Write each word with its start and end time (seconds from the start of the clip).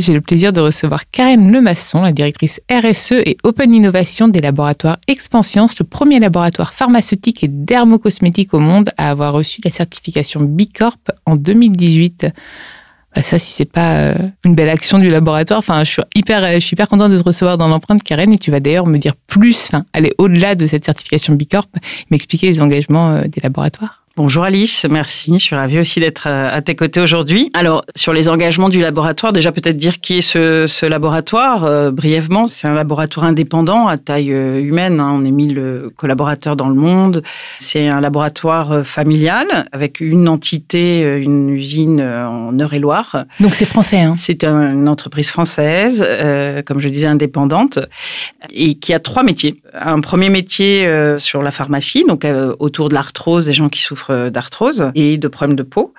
j'ai 0.00 0.12
le 0.12 0.20
plaisir 0.20 0.52
de 0.52 0.60
recevoir 0.60 1.10
Karen 1.10 1.52
Lemasson, 1.52 2.02
la 2.02 2.12
directrice 2.12 2.60
RSE 2.70 3.12
et 3.12 3.36
Open 3.44 3.74
Innovation 3.74 4.28
des 4.28 4.40
laboratoires 4.40 4.98
Expansience, 5.06 5.78
le 5.78 5.84
premier 5.84 6.18
laboratoire 6.18 6.72
pharmaceutique 6.72 7.44
et 7.44 7.48
dermocosmétique 7.48 8.54
au 8.54 8.58
monde 8.58 8.90
à 8.96 9.10
avoir 9.10 9.32
reçu 9.32 9.60
la 9.64 9.70
certification 9.70 10.40
Bicorp 10.40 10.98
en 11.26 11.36
2018. 11.36 12.26
Bah 13.14 13.22
ça, 13.22 13.38
si 13.38 13.52
c'est 13.52 13.70
pas 13.70 13.96
euh, 13.96 14.14
une 14.44 14.54
belle 14.54 14.68
action 14.68 14.98
du 14.98 15.10
laboratoire, 15.10 15.58
enfin, 15.58 15.82
je 15.84 15.90
suis 15.90 16.02
hyper, 16.14 16.46
je 16.54 16.60
suis 16.60 16.74
hyper 16.74 16.88
contente 16.88 17.10
de 17.10 17.18
te 17.18 17.24
recevoir 17.24 17.58
dans 17.58 17.68
l'empreinte, 17.68 18.02
Karen, 18.02 18.32
et 18.32 18.38
tu 18.38 18.50
vas 18.50 18.60
d'ailleurs 18.60 18.86
me 18.86 18.98
dire 18.98 19.14
plus, 19.26 19.68
enfin, 19.68 19.84
aller 19.92 20.12
au-delà 20.18 20.54
de 20.54 20.66
cette 20.66 20.84
certification 20.84 21.34
Bicorp, 21.34 21.68
m'expliquer 22.10 22.46
les 22.48 22.60
engagements 22.60 23.10
euh, 23.10 23.22
des 23.24 23.40
laboratoires. 23.40 23.99
Bonjour 24.16 24.42
Alice, 24.42 24.86
merci. 24.90 25.34
Je 25.34 25.38
suis 25.38 25.54
ravie 25.54 25.78
aussi 25.78 26.00
d'être 26.00 26.24
euh, 26.26 26.50
à 26.52 26.60
tes 26.62 26.74
côtés 26.74 27.00
aujourd'hui. 27.00 27.48
Alors, 27.54 27.84
sur 27.94 28.12
les 28.12 28.28
engagements 28.28 28.68
du 28.68 28.80
laboratoire, 28.80 29.32
déjà 29.32 29.52
peut-être 29.52 29.76
dire 29.76 30.00
qui 30.00 30.18
est 30.18 30.20
ce, 30.20 30.86
laboratoire 30.86 31.64
euh, 31.64 31.92
brièvement. 31.92 32.48
C'est 32.48 32.66
un 32.66 32.74
laboratoire 32.74 33.26
indépendant 33.26 33.86
à 33.86 33.98
taille 33.98 34.32
euh, 34.32 34.60
humaine. 34.60 34.98
Hein. 34.98 35.12
On 35.14 35.24
est 35.24 35.30
1000 35.30 35.90
collaborateurs 35.96 36.56
dans 36.56 36.68
le 36.68 36.74
monde. 36.74 37.22
C'est 37.60 37.86
un 37.86 38.00
laboratoire 38.00 38.84
familial 38.84 39.46
avec 39.70 40.00
une 40.00 40.28
entité, 40.28 41.02
une 41.02 41.50
usine 41.50 42.00
en 42.00 42.52
Eure-et-Loire. 42.58 43.26
Donc 43.38 43.54
c'est 43.54 43.64
français. 43.64 44.00
Hein 44.00 44.16
c'est 44.18 44.42
une 44.42 44.88
entreprise 44.88 45.30
française, 45.30 46.04
comme 46.66 46.80
je 46.80 46.88
disais, 46.88 47.06
indépendante, 47.06 47.78
et 48.50 48.74
qui 48.74 48.92
a 48.92 48.98
trois 48.98 49.22
métiers. 49.22 49.62
Un 49.72 50.00
premier 50.00 50.30
métier 50.30 50.88
sur 51.18 51.42
la 51.42 51.52
pharmacie, 51.52 52.04
donc 52.08 52.26
autour 52.58 52.88
de 52.88 52.94
l'arthrose, 52.94 53.46
des 53.46 53.52
gens 53.52 53.68
qui 53.68 53.80
souffrent 53.80 53.99
d'arthrose 54.08 54.90
et 54.94 55.18
de 55.18 55.28
problèmes 55.28 55.56
de 55.56 55.62
peau. 55.62 55.94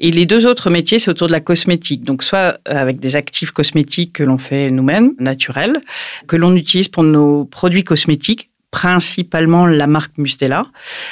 Et 0.00 0.10
les 0.10 0.26
deux 0.26 0.46
autres 0.46 0.70
métiers, 0.70 0.98
c'est 0.98 1.10
autour 1.10 1.26
de 1.26 1.32
la 1.32 1.40
cosmétique. 1.40 2.04
Donc, 2.04 2.22
soit 2.22 2.58
avec 2.64 3.00
des 3.00 3.16
actifs 3.16 3.50
cosmétiques 3.50 4.12
que 4.14 4.22
l'on 4.22 4.38
fait 4.38 4.70
nous-mêmes, 4.70 5.12
naturels, 5.18 5.80
que 6.26 6.36
l'on 6.36 6.54
utilise 6.54 6.88
pour 6.88 7.02
nos 7.02 7.44
produits 7.44 7.84
cosmétiques, 7.84 8.50
principalement 8.70 9.66
la 9.66 9.86
marque 9.86 10.18
Mustela, 10.18 10.66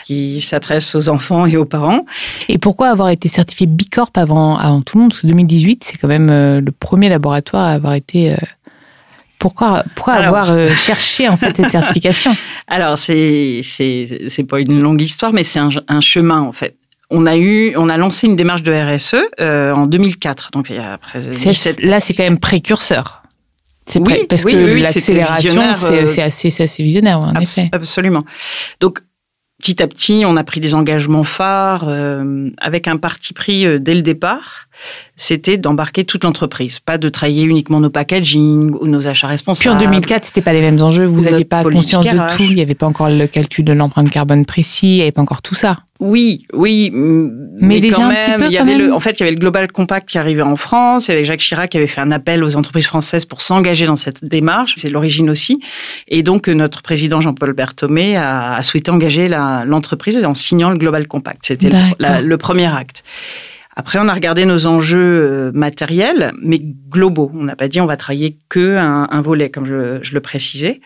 qui 0.04 0.40
s'adresse 0.40 0.94
aux 0.94 1.08
enfants 1.08 1.46
et 1.46 1.56
aux 1.56 1.64
parents. 1.64 2.04
Et 2.48 2.58
pourquoi 2.58 2.88
avoir 2.88 3.08
été 3.08 3.28
certifié 3.28 3.66
Bicorp 3.66 4.10
avant, 4.14 4.56
avant 4.56 4.82
tout 4.82 4.98
le 4.98 5.02
monde? 5.02 5.12
Parce 5.12 5.22
que 5.22 5.26
2018, 5.28 5.84
c'est 5.84 5.96
quand 5.96 6.08
même 6.08 6.28
euh, 6.28 6.60
le 6.60 6.70
premier 6.70 7.08
laboratoire 7.08 7.64
à 7.64 7.72
avoir 7.72 7.94
été 7.94 8.34
euh, 9.36 9.38
pourquoi, 9.38 9.84
pourquoi 9.94 10.14
avoir 10.14 10.50
euh, 10.50 10.68
cherché 10.70 11.28
en 11.28 11.36
fait 11.36 11.56
cette 11.56 11.70
certification? 11.70 12.32
Alors 12.68 12.98
c'est 12.98 13.60
c'est 13.62 14.44
pas 14.48 14.60
une 14.60 14.80
longue 14.80 15.00
histoire, 15.00 15.32
mais 15.32 15.42
c'est 15.42 15.60
un, 15.60 16.00
chemin 16.00 16.40
en 16.40 16.52
fait. 16.52 16.76
On 17.10 17.26
a 17.26 17.36
eu, 17.36 17.76
on 17.76 17.88
a 17.88 17.96
lancé 17.96 18.26
une 18.26 18.34
démarche 18.34 18.62
de 18.62 18.72
RSE 18.72 19.16
euh, 19.40 19.72
en 19.72 19.86
2004, 19.86 20.50
donc 20.52 20.70
il 20.70 20.76
y 20.76 20.78
a 20.78 20.94
après 20.94 21.20
Là, 21.82 22.00
c'est 22.00 22.14
quand 22.14 22.24
même 22.24 22.38
précurseur. 22.38 23.22
C'est 23.86 24.00
oui, 24.00 24.26
parce 24.28 24.44
que 24.44 24.80
l'accélération, 24.80 25.62
euh, 25.62 26.06
c'est 26.08 26.22
assez, 26.22 26.48
assez 26.60 26.82
visionnaire, 26.82 27.20
en 27.20 27.34
effet. 27.36 27.68
Absolument. 27.70 28.24
Donc, 28.80 28.98
petit 29.60 29.80
à 29.80 29.86
petit, 29.86 30.24
on 30.26 30.36
a 30.36 30.42
pris 30.42 30.58
des 30.58 30.74
engagements 30.74 31.22
phares 31.22 31.88
avec 32.58 32.88
un 32.88 32.96
parti 32.96 33.32
pris 33.32 33.80
dès 33.80 33.94
le 33.94 34.02
départ 34.02 34.65
c'était 35.16 35.56
d'embarquer 35.56 36.04
toute 36.04 36.24
l'entreprise, 36.24 36.80
pas 36.80 36.98
de 36.98 37.08
travailler 37.08 37.44
uniquement 37.44 37.80
nos 37.80 37.90
packaging 37.90 38.74
ou 38.80 38.86
nos 38.86 39.06
achats 39.06 39.26
responsables. 39.26 39.76
Puis 39.76 39.86
en 39.86 39.90
2004, 39.90 40.26
c'était 40.26 40.42
pas 40.42 40.52
les 40.52 40.60
mêmes 40.60 40.80
enjeux, 40.80 41.06
vous 41.06 41.22
n'aviez 41.22 41.44
pas 41.44 41.62
conscience 41.64 42.04
de 42.04 42.36
tout, 42.36 42.42
il 42.42 42.54
n'y 42.54 42.62
avait 42.62 42.74
pas 42.74 42.86
encore 42.86 43.08
le 43.08 43.26
calcul 43.26 43.64
de 43.64 43.72
l'empreinte 43.72 44.10
carbone 44.10 44.44
précis, 44.44 44.88
il 44.88 44.94
n'y 44.96 45.02
avait 45.02 45.12
pas 45.12 45.22
encore 45.22 45.42
tout 45.42 45.54
ça. 45.54 45.78
Oui, 45.98 46.44
oui, 46.52 46.90
mais, 46.92 47.80
quand 47.88 48.06
même, 48.06 48.44
il 48.46 48.52
y 48.52 48.58
avait 48.58 48.74
le, 48.74 48.92
en 48.92 49.00
fait, 49.00 49.12
il 49.12 49.20
y 49.20 49.22
avait 49.22 49.32
le 49.32 49.38
Global 49.38 49.72
Compact 49.72 50.06
qui 50.06 50.18
arrivait 50.18 50.42
en 50.42 50.56
France, 50.56 51.08
et 51.08 51.24
Jacques 51.24 51.40
Chirac 51.40 51.70
qui 51.70 51.78
avait 51.78 51.86
fait 51.86 52.02
un 52.02 52.10
appel 52.10 52.44
aux 52.44 52.54
entreprises 52.54 52.86
françaises 52.86 53.24
pour 53.24 53.40
s'engager 53.40 53.86
dans 53.86 53.96
cette 53.96 54.22
démarche, 54.22 54.74
c'est 54.76 54.90
l'origine 54.90 55.30
aussi, 55.30 55.58
et 56.08 56.22
donc 56.22 56.48
notre 56.48 56.82
président 56.82 57.22
Jean-Paul 57.22 57.54
Berthomé 57.54 58.16
a, 58.16 58.62
souhaité 58.62 58.90
engager 58.90 59.28
l'entreprise 59.28 60.22
en 60.22 60.34
signant 60.34 60.68
le 60.68 60.76
Global 60.76 61.06
Compact. 61.06 61.40
C'était 61.46 61.70
le 61.98 62.36
premier 62.36 62.66
acte. 62.66 63.02
Après, 63.78 63.98
on 63.98 64.08
a 64.08 64.14
regardé 64.14 64.46
nos 64.46 64.66
enjeux 64.66 64.98
euh, 64.98 65.52
matériels, 65.52 66.32
mais 66.40 66.58
globaux. 66.58 67.30
On 67.34 67.44
n'a 67.44 67.56
pas 67.56 67.68
dit 67.68 67.78
on 67.78 67.86
va 67.86 67.98
travailler 67.98 68.38
que 68.48 68.76
un, 68.78 69.20
volet, 69.20 69.50
comme 69.50 69.66
je, 69.66 70.14
le 70.14 70.20
précisais. 70.20 70.80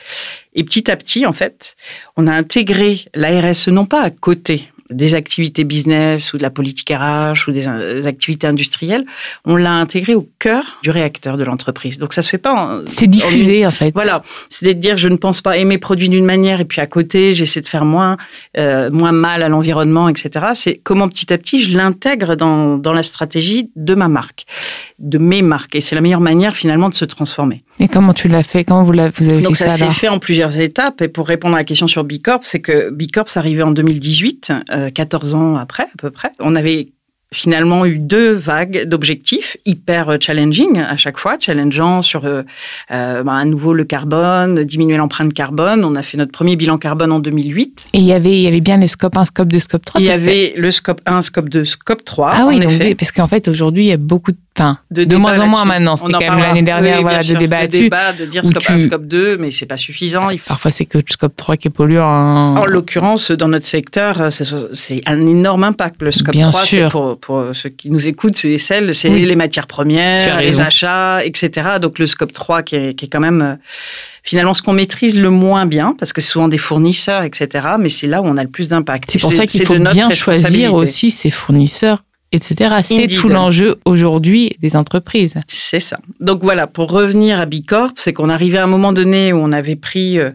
Et 0.55 0.65
petit 0.65 0.91
à 0.91 0.97
petit, 0.97 1.25
en 1.25 1.33
fait, 1.33 1.77
on 2.17 2.27
a 2.27 2.33
intégré 2.33 3.05
la 3.15 3.41
RSE 3.41 3.69
non 3.69 3.87
pas 3.87 4.03
à 4.03 4.11
côté, 4.11 4.70
des 4.91 5.15
activités 5.15 5.65
business 5.65 6.33
ou 6.33 6.39
de 6.39 6.43
la 6.43 6.51
politique 6.51 6.91
RH 6.91 7.49
ou 7.49 7.53
des, 7.53 8.07
activités 8.07 8.47
industrielles, 8.47 9.05
on 9.45 9.57
l'a 9.57 9.73
intégré 9.73 10.15
au 10.15 10.29
cœur 10.39 10.79
du 10.83 10.91
réacteur 10.91 11.37
de 11.37 11.45
l'entreprise. 11.45 11.99
Donc 11.99 12.13
ça 12.13 12.23
se 12.23 12.29
fait 12.29 12.39
pas. 12.39 12.81
C'est 12.85 13.07
diffusé 13.07 13.67
en, 13.67 13.71
fait. 13.71 13.93
Voilà, 13.95 14.23
c'est 14.49 14.67
de 14.67 14.73
dire 14.73 14.97
je 14.97 15.09
ne 15.09 15.17
pense 15.17 15.41
pas 15.41 15.57
aimer 15.57 15.79
produits 15.79 16.09
d'une 16.09 16.25
manière 16.25 16.61
et 16.61 16.65
puis 16.65 16.81
à 16.81 16.87
côté 16.87 17.33
j'essaie 17.33 17.61
de 17.61 17.69
faire 17.69 17.85
moins 17.85 18.17
euh, 18.59 18.91
moins 18.91 19.13
mal 19.13 19.43
à 19.43 19.49
l'environnement, 19.49 20.09
etc. 20.09 20.47
C'est 20.55 20.81
comment 20.83 21.09
petit 21.09 21.33
à 21.33 21.39
petit 21.39 21.63
je 21.63 21.77
l'intègre 21.77 22.37
dans, 22.37 22.77
dans 22.77 22.93
la 22.93 23.03
stratégie 23.03 23.71
de 23.77 23.95
ma 23.95 24.09
marque, 24.09 24.45
de 24.99 25.19
mes 25.19 25.43
marques 25.43 25.75
et 25.75 25.81
c'est 25.81 25.95
la 25.95 26.01
meilleure 26.01 26.21
manière 26.21 26.55
finalement 26.55 26.89
de 26.89 26.95
se 26.95 27.05
transformer. 27.05 27.63
Et 27.81 27.89
comment 27.89 28.13
tu 28.13 28.29
l'as 28.29 28.43
fait? 28.43 28.65
Comment 28.65 28.85
vous, 28.85 28.99
avez 28.99 29.11
fait 29.11 29.41
Donc 29.41 29.57
ça 29.57 29.71
ça 29.71 29.77
s'est 29.77 29.91
fait 29.91 30.09
en 30.09 30.19
plusieurs 30.19 30.61
étapes. 30.61 31.01
Et 31.01 31.09
pour 31.09 31.27
répondre 31.27 31.55
à 31.55 31.59
la 31.59 31.65
question 31.65 31.87
sur 31.87 32.05
Bicorp, 32.05 32.41
c'est 32.43 32.61
que 32.61 32.91
Bicorp, 32.91 33.27
arrivait 33.37 33.63
en 33.63 33.71
2018, 33.71 34.53
14 34.89 35.35
euh, 35.35 35.39
ans 35.39 35.57
après 35.57 35.85
à 35.85 35.97
peu 35.99 36.11
près. 36.11 36.33
On 36.39 36.57
avait 36.57 36.89
finalement 37.33 37.87
eu 37.87 37.99
deux 37.99 38.33
vagues 38.33 38.87
d'objectifs 38.87 39.57
hyper 39.65 40.17
challenging 40.21 40.81
à 40.81 40.97
chaque 40.97 41.19
fois, 41.19 41.37
challengeant 41.39 42.03
sur 42.03 42.25
euh, 42.25 42.43
euh 42.91 43.23
bah, 43.23 43.35
à 43.35 43.45
nouveau 43.45 43.73
le 43.73 43.85
carbone, 43.85 44.65
diminuer 44.65 44.97
l'empreinte 44.97 45.33
carbone. 45.33 45.85
On 45.85 45.95
a 45.95 46.03
fait 46.03 46.17
notre 46.17 46.33
premier 46.33 46.57
bilan 46.57 46.79
carbone 46.79 47.13
en 47.13 47.21
2008. 47.21 47.89
Et 47.93 47.99
il 47.99 48.05
y 48.05 48.13
avait, 48.13 48.33
il 48.33 48.43
y 48.43 48.49
avait 48.49 48.61
bien 48.61 48.79
le 48.79 48.89
scope 48.89 49.17
1, 49.17 49.27
scope 49.27 49.49
2, 49.49 49.59
scope 49.61 49.85
3 49.85 50.01
Il 50.01 50.07
y 50.07 50.11
avait 50.11 50.55
le 50.57 50.71
scope 50.71 51.01
1, 51.07 51.23
scope 51.23 51.49
2, 51.49 51.65
scope 51.65 52.05
3. 52.05 52.31
Ah 52.35 52.47
oui, 52.49 52.59
donc, 52.59 52.97
parce 52.97 53.13
qu'en 53.13 53.29
fait 53.29 53.47
aujourd'hui 53.49 53.85
il 53.85 53.89
y 53.89 53.93
a 53.93 53.97
beaucoup 53.97 54.33
de 54.33 54.39
enfin, 54.57 54.79
de, 54.91 55.17
moins 55.17 55.41
en 55.41 55.47
moins 55.47 55.65
maintenant. 55.65 55.97
C'était 55.97 56.13
quand 56.13 56.35
même 56.35 56.39
l'année 56.39 56.63
dernière, 56.63 57.03
voilà, 57.03 57.23
de 57.23 57.35
débat 57.35 57.67
de 57.67 57.73
débat, 57.73 58.13
de 58.13 58.27
dire 58.27 58.45
scope 58.45 58.63
1, 58.69 58.81
scope 58.81 59.07
2, 59.07 59.39
mais 59.39 59.51
c'est 59.51 59.67
pas 59.67 59.77
suffisant. 59.77 60.29
Parfois, 60.47 60.71
c'est 60.71 60.87
que 60.87 60.99
scope 61.07 61.37
3 61.37 61.57
qui 61.57 61.69
est 61.69 61.71
polluant. 61.71 62.57
En 62.57 62.67
l'occurrence, 62.67 63.31
dans 63.31 63.49
notre 63.49 63.67
secteur, 63.67 64.31
c'est 64.31 65.01
un 65.07 65.27
énorme 65.27 65.65
impact. 65.65 66.03
Le 66.03 66.13
scope 66.13 66.35
3, 66.35 66.91
pour, 66.91 67.19
pour, 67.19 67.45
ceux 67.53 67.71
qui 67.71 67.91
nous 67.91 68.07
écoutent, 68.07 68.37
c'est 68.37 68.59
celle, 68.59 68.95
c'est 68.95 69.09
les 69.09 69.37
matières 69.37 69.67
premières, 69.67 70.39
les 70.39 70.61
achats, 70.61 71.25
etc. 71.25 71.79
Donc, 71.81 71.99
le 71.99 72.07
scope 72.07 72.33
3 72.33 72.63
qui 72.63 72.77
est, 72.77 72.95
qui 72.95 73.07
est 73.07 73.09
quand 73.09 73.21
même 73.21 73.43
euh, 73.43 73.55
finalement 74.23 74.55
ce 74.55 74.63
qu'on 74.63 74.73
maîtrise 74.73 75.21
le 75.21 75.31
moins 75.31 75.67
bien, 75.67 75.95
parce 75.99 76.13
que 76.13 76.21
c'est 76.21 76.31
souvent 76.31 76.49
des 76.49 76.59
fournisseurs, 76.59 77.23
etc. 77.23 77.69
Mais 77.79 77.89
c'est 77.89 78.07
là 78.07 78.23
où 78.23 78.27
on 78.27 78.37
a 78.37 78.43
le 78.43 78.51
plus 78.51 78.69
d'impact. 78.69 79.11
C'est 79.11 79.21
pour 79.21 79.33
ça 79.33 79.47
qu'il 79.47 79.65
faut 79.65 79.79
bien 79.79 80.11
choisir 80.11 80.75
aussi 80.75 81.11
ses 81.11 81.31
fournisseurs 81.31 82.03
etc. 82.33 82.77
C'est 82.85 83.07
tout 83.09 83.29
l'enjeu 83.29 83.77
aujourd'hui 83.85 84.57
des 84.61 84.77
entreprises. 84.77 85.35
C'est 85.49 85.81
ça. 85.81 85.99
Donc 86.21 86.43
voilà, 86.43 86.67
pour 86.67 86.91
revenir 86.91 87.41
à 87.41 87.47
Bicorp, 87.47 87.93
c'est 87.97 88.13
qu'on 88.13 88.29
arrivait 88.29 88.59
à 88.59 88.65
un 88.65 88.69
moment 88.69 88.93
donné 88.93 89.33
où 89.33 89.39
on 89.39 89.53
avait 89.53 89.77
pris 89.77 90.19
euh, 90.19 90.31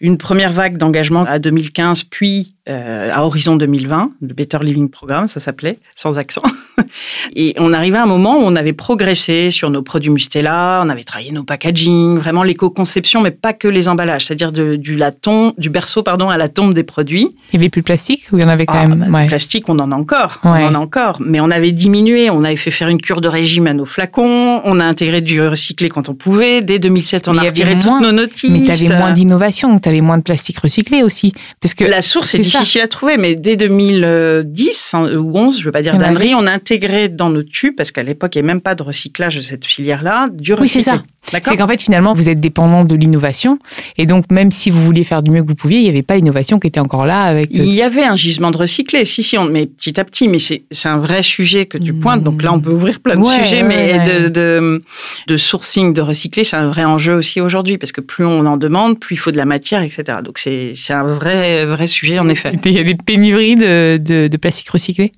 une 0.00 0.16
première 0.16 0.52
vague 0.52 0.76
d'engagement 0.76 1.24
à 1.24 1.38
2015, 1.38 2.04
puis 2.04 2.54
euh, 2.68 3.10
à 3.12 3.24
horizon 3.24 3.56
2020, 3.56 4.12
le 4.20 4.34
Better 4.34 4.58
Living 4.60 4.90
Programme, 4.90 5.28
ça 5.28 5.40
s'appelait, 5.40 5.78
sans 5.96 6.18
accent. 6.18 6.42
Et 7.36 7.54
on 7.58 7.72
arrivait 7.72 7.98
à 7.98 8.02
un 8.02 8.06
moment 8.06 8.38
où 8.38 8.42
on 8.42 8.54
avait 8.54 8.72
progressé 8.72 9.50
sur 9.50 9.70
nos 9.70 9.82
produits 9.82 10.10
Mustela, 10.10 10.82
on 10.84 10.88
avait 10.88 11.04
travaillé 11.04 11.32
nos 11.32 11.42
packaging, 11.42 12.18
vraiment 12.18 12.42
l'éco-conception, 12.42 13.22
mais 13.22 13.30
pas 13.30 13.52
que 13.52 13.66
les 13.66 13.88
emballages, 13.88 14.26
c'est-à-dire 14.26 14.52
du 14.52 14.96
laton, 14.96 15.54
du 15.58 15.70
berceau 15.70 16.02
pardon 16.02 16.28
à 16.28 16.36
la 16.36 16.48
tombe 16.48 16.74
des 16.74 16.82
produits. 16.82 17.34
Il 17.52 17.58
n'y 17.58 17.64
avait 17.64 17.70
plus 17.70 17.80
de 17.80 17.86
plastique 17.86 18.28
ou 18.32 18.38
il 18.38 18.42
y 18.42 18.44
en 18.44 18.48
avait 18.48 18.66
quand 18.66 18.74
ah, 18.76 18.88
même? 18.88 19.08
bah, 19.10 19.26
Plastique, 19.26 19.68
on 19.68 19.78
en 19.78 19.90
a 19.90 19.94
encore, 19.94 20.40
on 20.44 20.50
en 20.50 20.74
a 20.74 20.78
encore, 20.78 21.20
mais 21.24 21.40
on 21.40 21.50
avait 21.50 21.72
diminué, 21.72 22.30
on 22.30 22.44
avait 22.44 22.56
fait 22.56 22.70
faire 22.70 22.88
une 22.88 23.00
cure 23.00 23.20
de 23.20 23.28
régime 23.28 23.66
à 23.66 23.72
nos 23.72 23.86
flacons, 23.86 24.60
on 24.64 24.80
a 24.80 24.84
intégré 24.84 25.20
du 25.20 25.40
recyclé 25.40 25.88
quand 25.88 26.08
on 26.08 26.14
pouvait. 26.14 26.62
Dès 26.62 26.78
2007, 26.78 27.28
on 27.28 27.38
a 27.38 27.42
retiré 27.42 27.78
toutes 27.78 28.00
nos 28.00 28.12
notices. 28.12 28.50
Mais 28.50 28.64
tu 28.64 28.86
avais 28.86 28.98
moins 28.98 29.12
d'innovation, 29.12 29.78
tu 29.78 29.88
avais 29.88 30.00
moins 30.00 30.18
de 30.18 30.22
plastique 30.22 30.58
recyclé 30.58 31.02
aussi, 31.02 31.32
parce 31.60 31.74
que 31.74 31.84
la 31.84 32.02
source 32.02 32.34
est 32.34 32.50
difficile 32.60 32.80
à 32.82 32.88
trouver, 32.88 33.16
mais 33.16 33.34
dès 33.34 33.56
2010 33.56 34.94
hein, 34.94 35.16
ou 35.16 35.36
11, 35.36 35.58
je 35.58 35.64
veux 35.64 35.72
pas 35.72 35.82
dire 35.82 35.96
d'annerie, 35.96 36.34
on 36.34 36.46
a 36.46 36.52
intégré 36.52 37.08
dans 37.08 37.30
nos 37.30 37.42
tubes, 37.42 37.74
parce 37.76 37.92
qu'à 37.92 38.02
l'époque, 38.02 38.34
il 38.34 38.38
n'y 38.38 38.40
avait 38.40 38.54
même 38.54 38.60
pas 38.60 38.74
de 38.74 38.82
recyclage 38.82 39.36
de 39.36 39.42
cette 39.42 39.64
filière-là, 39.64 40.28
du 40.32 40.54
recyclé. 40.54 40.62
Oui, 40.62 40.68
c'est 40.68 40.90
ça. 40.90 41.02
C'est 41.32 41.56
qu'en 41.56 41.68
fait, 41.68 41.80
finalement, 41.80 42.12
vous 42.12 42.28
êtes 42.28 42.40
dépendant 42.40 42.84
de 42.84 42.94
l'innovation. 42.96 43.58
Et 43.96 44.06
donc, 44.06 44.24
même 44.30 44.50
si 44.50 44.70
vous 44.70 44.82
vouliez 44.84 45.04
faire 45.04 45.22
du 45.22 45.30
mieux 45.30 45.42
que 45.42 45.48
vous 45.48 45.54
pouviez, 45.54 45.78
il 45.78 45.84
n'y 45.84 45.88
avait 45.88 46.02
pas 46.02 46.16
l'innovation 46.16 46.58
qui 46.58 46.66
était 46.66 46.80
encore 46.80 47.06
là. 47.06 47.22
avec. 47.22 47.50
Il 47.52 47.72
y 47.72 47.82
avait 47.82 48.02
un 48.04 48.16
gisement 48.16 48.50
de 48.50 48.56
recyclé, 48.56 49.04
si, 49.04 49.22
si, 49.22 49.38
on, 49.38 49.44
mais 49.44 49.66
petit 49.66 50.00
à 50.00 50.04
petit. 50.04 50.28
Mais 50.28 50.38
c'est 50.38 50.64
un 50.84 50.98
vrai 50.98 51.22
sujet 51.22 51.66
que 51.66 51.78
tu 51.78 51.92
pointes. 51.92 52.22
Donc 52.22 52.42
là, 52.42 52.52
on 52.52 52.58
peut 52.58 52.72
ouvrir 52.72 53.00
plein 53.00 53.16
de 53.16 53.22
sujets. 53.22 53.62
mais 53.62 53.98
De, 54.00 54.28
de, 54.28 54.82
de, 55.26 55.36
sourcing 55.36 55.92
de 55.92 56.00
recyclé, 56.00 56.42
c'est 56.42 56.56
un 56.56 56.66
vrai 56.66 56.84
enjeu 56.84 57.14
aussi 57.14 57.40
aujourd'hui. 57.40 57.78
Parce 57.78 57.92
que 57.92 58.00
plus 58.00 58.24
on 58.24 58.46
en 58.46 58.56
demande, 58.56 58.98
plus 58.98 59.14
il 59.14 59.18
faut 59.18 59.30
de 59.30 59.36
la 59.36 59.44
matière, 59.44 59.82
etc. 59.82 60.18
Donc 60.24 60.38
c'est 60.38 60.74
un 60.90 61.04
vrai, 61.04 61.64
vrai 61.64 61.86
sujet, 61.86 62.18
en 62.18 62.28
effet. 62.28 62.39
Il 62.64 62.72
y 62.72 62.78
a 62.78 62.84
des 62.84 62.94
pénuries 62.96 63.56
de, 63.56 64.28
de 64.28 64.36
plastique 64.36 64.70
recyclé 64.70 65.12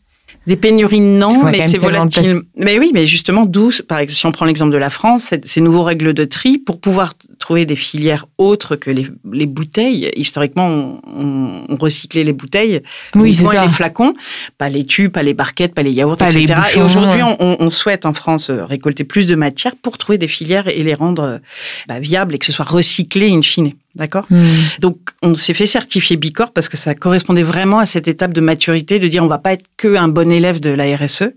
des 0.47 0.57
pénuries, 0.57 1.01
non, 1.01 1.45
mais 1.45 1.69
c'est 1.69 1.79
volatile. 1.79 2.43
Mais 2.57 2.79
oui, 2.79 2.91
mais 2.93 3.07
justement, 3.07 3.47
d'où, 3.47 3.71
par 3.87 3.99
exemple, 4.01 4.17
si 4.17 4.27
on 4.27 4.33
prend 4.33 4.45
l'exemple 4.45 4.73
de 4.73 4.79
la 4.79 4.91
France, 4.91 5.33
ces 5.45 5.61
nouveaux 5.61 5.85
règles 5.85 6.15
de 6.15 6.25
tri, 6.25 6.59
pour 6.59 6.81
pouvoir 6.81 7.15
trouver 7.39 7.65
des 7.65 7.77
filières 7.77 8.27
autres 8.39 8.75
que 8.77 8.91
les, 8.91 9.07
les 9.33 9.47
bouteilles. 9.47 10.11
Historiquement, 10.17 11.01
on, 11.07 11.65
on, 11.69 11.77
recyclait 11.77 12.25
les 12.25 12.33
bouteilles, 12.33 12.83
oui, 13.15 13.37
les 13.41 13.69
flacons, 13.69 14.15
pas 14.59 14.69
les 14.69 14.85
tubes, 14.85 15.13
pas 15.13 15.23
les 15.23 15.35
barquettes, 15.35 15.75
pas 15.75 15.83
les 15.83 15.93
yaourts, 15.93 16.15
etc. 16.15 16.55
et 16.77 16.81
aujourd'hui, 16.81 17.23
on, 17.23 17.57
on, 17.61 17.71
souhaite 17.71 18.07
en 18.07 18.13
France 18.13 18.51
récolter 18.51 19.05
plus 19.05 19.27
de 19.27 19.35
matière 19.35 19.75
pour 19.77 19.99
trouver 19.99 20.19
des 20.19 20.29
filières 20.29 20.69
et 20.69 20.83
les 20.83 20.95
rendre 20.95 21.41
bah, 21.89 21.99
viables 22.01 22.35
et 22.35 22.39
que 22.39 22.47
ce 22.47 22.53
soit 22.53 22.65
recyclé 22.65 23.31
in 23.31 23.43
fine. 23.43 23.73
D'accord 23.95 24.27
hmm. 24.31 24.47
Donc, 24.81 24.99
on 25.21 25.35
s'est 25.35 25.53
fait 25.53 25.67
certifier 25.67 26.17
Bicorp 26.17 26.53
parce 26.53 26.69
que 26.69 26.79
ça 26.79 26.95
correspondait 26.95 27.43
vraiment 27.43 27.79
à 27.79 27.87
cette 27.87 28.09
étape 28.09 28.33
de 28.33 28.41
maturité 28.41 28.99
de 28.99 29.07
dire 29.07 29.23
on 29.23 29.29
va 29.29 29.39
pas 29.39 29.53
être 29.53 29.67
que 29.77 29.97
un 29.97 30.09
bon 30.09 30.33
élève 30.33 30.61
de 30.61 30.71
la 30.71 30.97
RSE, 30.97 31.35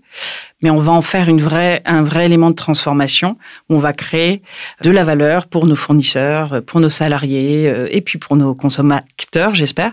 mais 0.62 0.70
on 0.70 0.78
va 0.78 0.92
en 0.92 1.02
faire 1.02 1.28
une 1.28 1.40
vraie, 1.40 1.82
un 1.84 2.02
vrai 2.02 2.26
élément 2.26 2.48
de 2.48 2.54
transformation 2.54 3.36
où 3.68 3.74
on 3.74 3.78
va 3.78 3.92
créer 3.92 4.40
de 4.82 4.90
la 4.90 5.04
valeur 5.04 5.46
pour 5.46 5.66
nos 5.66 5.76
fournisseurs, 5.76 6.62
pour 6.64 6.80
nos 6.80 6.88
salariés 6.88 7.68
euh, 7.68 7.88
et 7.90 8.00
puis 8.00 8.18
pour 8.18 8.36
nos 8.36 8.54
consommateurs, 8.54 9.54
j'espère. 9.54 9.92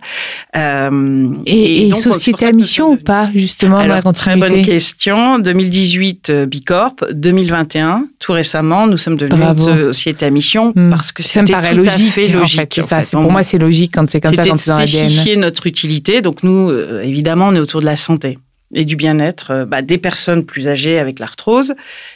Euh, 0.55 1.29
et, 1.45 1.89
et, 1.89 1.93
société 1.95 2.45
à 2.45 2.53
mission 2.53 2.91
ou 2.91 2.97
pas, 2.97 3.29
justement, 3.35 3.77
Alors, 3.77 3.99
la 4.03 4.13
Très 4.13 4.37
bonne 4.37 4.63
question. 4.63 5.39
2018, 5.39 6.29
euh, 6.29 6.45
Bicorp. 6.45 6.95
2021, 7.11 8.07
tout 8.19 8.31
récemment, 8.31 8.87
nous 8.87 8.97
sommes 8.97 9.17
devenus 9.17 9.43
une 9.43 9.91
société 9.91 10.25
à 10.25 10.29
mission 10.29 10.71
hmm. 10.75 10.91
parce 10.91 11.11
que 11.11 11.23
c'était 11.23 11.53
tout 11.53 11.75
logique, 11.75 11.87
à 11.87 12.11
fait 12.11 12.27
logique. 12.29 12.79
En 12.81 12.87
fait, 12.87 13.11
pour 13.11 13.31
moi, 13.31 13.43
c'est 13.43 13.57
logique 13.57 13.91
quand 13.93 14.09
c'est 14.09 14.21
comme 14.21 14.33
ça, 14.33 14.45
quand 14.45 14.57
c'est 14.57 14.69
dans 14.69 14.77
l'ADN. 14.77 15.41
notre 15.41 15.67
utilité. 15.67 16.21
Donc 16.21 16.43
nous, 16.43 16.71
évidemment, 17.01 17.47
on 17.47 17.55
est 17.55 17.59
autour 17.59 17.81
de 17.81 17.85
la 17.85 17.97
santé 17.97 18.37
et 18.73 18.85
du 18.85 18.95
bien-être 18.95 19.51
euh, 19.51 19.65
bah, 19.65 19.81
des 19.81 19.97
personnes 19.97 20.43
plus 20.43 20.67
âgées 20.67 20.99
avec 20.99 21.19
l'arthrose, 21.19 21.75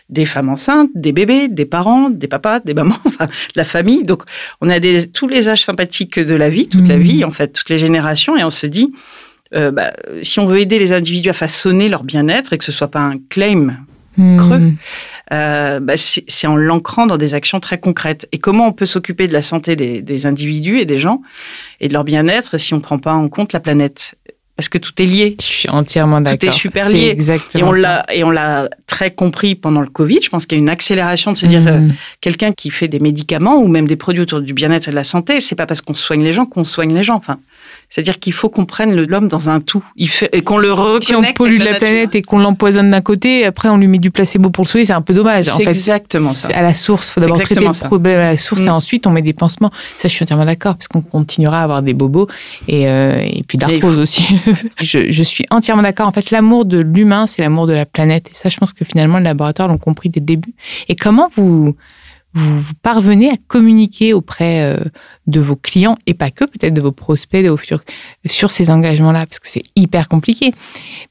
des 0.09 0.25
femmes 0.25 0.49
enceintes, 0.49 0.89
des 0.95 1.11
bébés, 1.11 1.47
des 1.47 1.65
parents, 1.65 2.09
des 2.09 2.27
papas, 2.27 2.59
des 2.59 2.73
mamans, 2.73 2.97
enfin, 3.05 3.25
de 3.25 3.31
la 3.55 3.63
famille. 3.63 4.03
Donc, 4.03 4.23
on 4.61 4.69
a 4.69 4.79
des, 4.79 5.07
tous 5.07 5.27
les 5.27 5.49
âges 5.49 5.63
sympathiques 5.63 6.19
de 6.19 6.35
la 6.35 6.49
vie, 6.49 6.67
toute 6.67 6.87
la 6.87 6.97
mmh. 6.97 7.01
vie, 7.01 7.23
en 7.23 7.31
fait, 7.31 7.49
toutes 7.49 7.69
les 7.69 7.77
générations, 7.77 8.37
et 8.37 8.43
on 8.43 8.49
se 8.49 8.67
dit, 8.67 8.93
euh, 9.53 9.71
bah, 9.71 9.93
si 10.21 10.39
on 10.39 10.45
veut 10.45 10.59
aider 10.59 10.79
les 10.79 10.93
individus 10.93 11.29
à 11.29 11.33
façonner 11.33 11.89
leur 11.89 12.03
bien-être 12.03 12.53
et 12.53 12.57
que 12.57 12.65
ce 12.65 12.71
soit 12.71 12.91
pas 12.91 12.99
un 12.99 13.15
claim 13.29 13.77
mmh. 14.17 14.37
creux, 14.37 14.71
euh, 15.33 15.79
bah, 15.79 15.93
c'est 15.97 16.47
en 16.47 16.55
l'ancrant 16.55 17.05
dans 17.05 17.17
des 17.17 17.33
actions 17.33 17.59
très 17.59 17.79
concrètes. 17.79 18.27
Et 18.31 18.39
comment 18.39 18.67
on 18.67 18.73
peut 18.73 18.85
s'occuper 18.85 19.27
de 19.27 19.33
la 19.33 19.41
santé 19.41 19.75
des, 19.75 20.01
des, 20.01 20.25
individus 20.25 20.79
et 20.79 20.85
des 20.85 20.99
gens 20.99 21.21
et 21.79 21.87
de 21.87 21.93
leur 21.93 22.03
bien-être 22.03 22.57
si 22.57 22.73
on 22.73 22.77
ne 22.77 22.81
prend 22.81 22.99
pas 22.99 23.13
en 23.13 23.29
compte 23.29 23.53
la 23.53 23.59
planète? 23.59 24.15
Parce 24.57 24.69
que 24.69 24.79
tout 24.79 24.91
est 24.99 25.05
lié. 25.05 25.35
Je 25.39 25.45
suis 25.45 25.69
entièrement 25.69 26.19
d'accord. 26.19 26.39
Tout 26.39 26.47
est 26.47 26.51
super 26.51 26.89
lié. 26.89 27.09
exactement 27.09 27.67
et 27.67 27.69
on 27.69 27.71
l'a 27.71 28.05
et 28.11 28.23
on 28.23 28.31
l'a 28.31 28.67
très 28.87 29.11
compris 29.11 29.53
pendant 29.53 29.81
le 29.81 29.87
Covid. 29.87 30.19
Je 30.21 30.29
pense 30.29 30.47
qu'il 30.47 30.57
y 30.57 30.59
a 30.59 30.63
une 30.63 30.69
accélération 30.69 31.31
de 31.31 31.37
se 31.37 31.45
dire 31.45 31.61
euh, 31.67 31.79
mm. 31.79 31.93
quelqu'un 32.21 32.51
qui 32.53 32.71
fait 32.71 32.87
des 32.87 32.99
médicaments 32.99 33.57
ou 33.57 33.67
même 33.67 33.87
des 33.87 33.95
produits 33.95 34.23
autour 34.23 34.41
du 34.41 34.53
bien-être 34.53 34.87
et 34.87 34.91
de 34.91 34.95
la 34.95 35.03
santé, 35.03 35.41
c'est 35.41 35.55
pas 35.55 35.67
parce 35.67 35.81
qu'on 35.81 35.93
soigne 35.93 36.23
les 36.23 36.33
gens 36.33 36.47
qu'on 36.47 36.63
soigne 36.63 36.93
les 36.95 37.03
gens. 37.03 37.15
Enfin, 37.15 37.37
c'est-à-dire 37.89 38.17
qu'il 38.17 38.33
faut 38.33 38.49
qu'on 38.49 38.65
prenne 38.65 38.95
l'homme 38.95 39.27
dans 39.27 39.49
un 39.49 39.59
tout. 39.59 39.83
Il 39.95 40.09
fait, 40.09 40.29
et 40.33 40.41
qu'on 40.41 40.57
le 40.57 40.73
reconnecte. 40.73 41.03
Si 41.03 41.15
on 41.15 41.21
pollue 41.33 41.59
la, 41.59 41.75
planète 41.75 42.15
et 42.15 42.23
qu'on 42.23 42.39
l'empoisonne 42.39 42.89
d'un 42.89 43.01
côté, 43.01 43.45
après 43.45 43.69
on 43.69 43.77
lui 43.77 43.87
met 43.87 43.99
du 43.99 44.09
placebo 44.09 44.49
pour 44.49 44.63
le 44.63 44.69
soigner, 44.69 44.85
c'est 44.85 44.93
un 44.93 45.01
peu 45.01 45.13
dommage. 45.13 45.45
C'est 45.45 45.67
exactement 45.67 46.33
ça. 46.33 46.47
À 46.49 46.63
la 46.63 46.73
source, 46.73 47.09
il 47.09 47.11
faut 47.13 47.21
d'abord 47.21 47.39
traiter 47.39 47.61
le 47.61 47.85
problème 47.85 48.19
à 48.19 48.25
la 48.25 48.37
source 48.37 48.61
et 48.61 48.65
mm. 48.65 48.69
ensuite 48.69 49.05
on 49.05 49.11
met 49.11 49.21
des 49.21 49.33
pansements. 49.33 49.71
Ça, 49.97 50.07
je 50.07 50.13
suis 50.13 50.23
entièrement 50.23 50.45
d'accord, 50.45 50.75
parce 50.75 50.87
qu'on 50.87 51.01
continuera 51.01 51.59
à 51.59 51.63
avoir 51.63 51.83
des 51.83 51.93
bobos 51.93 52.27
et, 52.67 52.87
euh, 52.87 53.21
et 53.21 53.43
puis 53.47 53.59
d'arthrose 53.59 53.99
aussi. 53.99 54.25
je, 54.81 55.23
suis 55.23 55.45
entièrement 55.49 55.83
d'accord. 55.83 56.07
En 56.07 56.11
fait, 56.11 56.31
l'amour 56.31 56.65
de 56.65 56.79
l'humain, 56.79 57.27
c'est 57.27 57.41
l'amour 57.41 57.67
de 57.67 57.73
la 57.73 57.85
planète. 57.85 58.29
Et 58.31 58.35
ça, 58.35 58.49
je 58.49 58.57
pense 58.57 58.73
que 58.73 58.85
finalement, 58.85 59.17
les 59.17 59.25
laboratoires 59.25 59.67
l'ont 59.67 59.77
compris 59.77 60.09
dès 60.09 60.19
le 60.19 60.25
début. 60.25 60.53
Et 60.87 60.95
comment 60.95 61.29
vous, 61.35 61.75
vous, 62.33 62.73
parvenez 62.81 63.29
à 63.29 63.35
communiquer 63.47 64.13
auprès 64.13 64.63
euh, 64.63 64.83
de 65.27 65.39
vos 65.39 65.55
clients 65.55 65.97
et 66.05 66.13
pas 66.13 66.31
que, 66.31 66.45
peut-être 66.45 66.73
de 66.73 66.81
vos 66.81 66.91
prospects, 66.91 67.43
de 67.43 67.49
vos 67.49 67.57
futurs, 67.57 67.83
sur 68.25 68.51
ces 68.51 68.69
engagements-là, 68.69 69.25
parce 69.25 69.39
que 69.39 69.47
c'est 69.47 69.63
hyper 69.75 70.07
compliqué. 70.07 70.53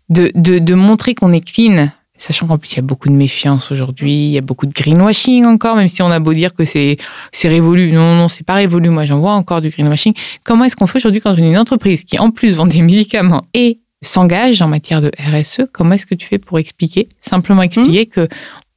De 0.09 0.75
montrer 0.75 1.14
qu'on 1.14 1.33
est 1.33 1.40
clean, 1.40 1.88
Sachant 2.18 2.46
qu'en 2.46 2.58
plus, 2.58 2.73
il 2.73 2.76
y 2.76 2.78
a 2.78 2.82
beaucoup 2.82 3.08
de 3.08 3.14
méfiance 3.14 3.70
aujourd'hui, 3.70 4.12
il 4.12 4.30
y 4.30 4.38
a 4.38 4.40
beaucoup 4.40 4.66
de 4.66 4.73
greenwashing 4.73 5.44
encore, 5.44 5.76
même 5.76 5.88
si 5.88 6.02
on 6.02 6.11
a 6.11 6.18
beau 6.18 6.32
dire 6.32 6.54
que 6.54 6.64
c'est, 6.64 6.96
c'est 7.32 7.49
révolu. 7.49 7.92
Non, 7.92 8.14
non, 8.16 8.28
c'est 8.28 8.44
pas 8.44 8.54
révolu. 8.54 8.88
Moi, 8.88 9.04
j'en 9.04 9.18
vois 9.18 9.32
encore 9.32 9.61
du 9.61 9.68
greenwashing. 9.68 10.14
Comment 10.44 10.64
est-ce 10.64 10.76
qu'on 10.76 10.87
fait 10.87 10.99
aujourd'hui 10.99 11.20
quand 11.20 11.35
on 11.35 11.38
est 11.38 11.50
une 11.50 11.58
entreprise 11.58 12.04
qui, 12.04 12.18
en 12.18 12.30
plus, 12.30 12.56
vend 12.56 12.66
des 12.66 12.82
médicaments 12.82 13.44
et 13.54 13.80
s'engage 14.02 14.62
en 14.62 14.68
matière 14.68 15.00
de 15.02 15.11
RSE, 15.18 15.62
comment 15.73 15.92
est-ce 15.94 16.06
que 16.06 16.14
tu 16.14 16.26
fais 16.26 16.38
pour 16.38 16.58
expliquer, 16.58 17.08
simplement 17.20 17.62
expliquer 17.62 18.02
mmh. 18.02 18.06
que 18.06 18.28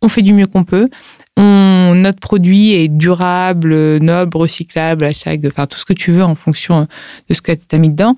on 0.01 0.07
fait 0.07 0.21
du 0.21 0.33
mieux 0.33 0.47
qu'on 0.47 0.63
peut, 0.63 0.89
on, 1.37 1.93
notre 1.95 2.19
produit 2.19 2.71
est 2.71 2.87
durable, 2.87 3.97
noble, 3.99 4.37
recyclable, 4.37 5.05
à 5.05 5.13
chaque, 5.13 5.41
enfin 5.45 5.67
tout 5.67 5.77
ce 5.77 5.85
que 5.85 5.93
tu 5.93 6.11
veux 6.11 6.23
en 6.23 6.35
fonction 6.35 6.87
de 7.29 7.33
ce 7.33 7.41
que 7.41 7.51
tu 7.51 7.75
as 7.75 7.77
mis 7.77 7.89
dedans. 7.89 8.15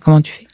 Comment 0.00 0.20
tu 0.20 0.32
fais? 0.32 0.46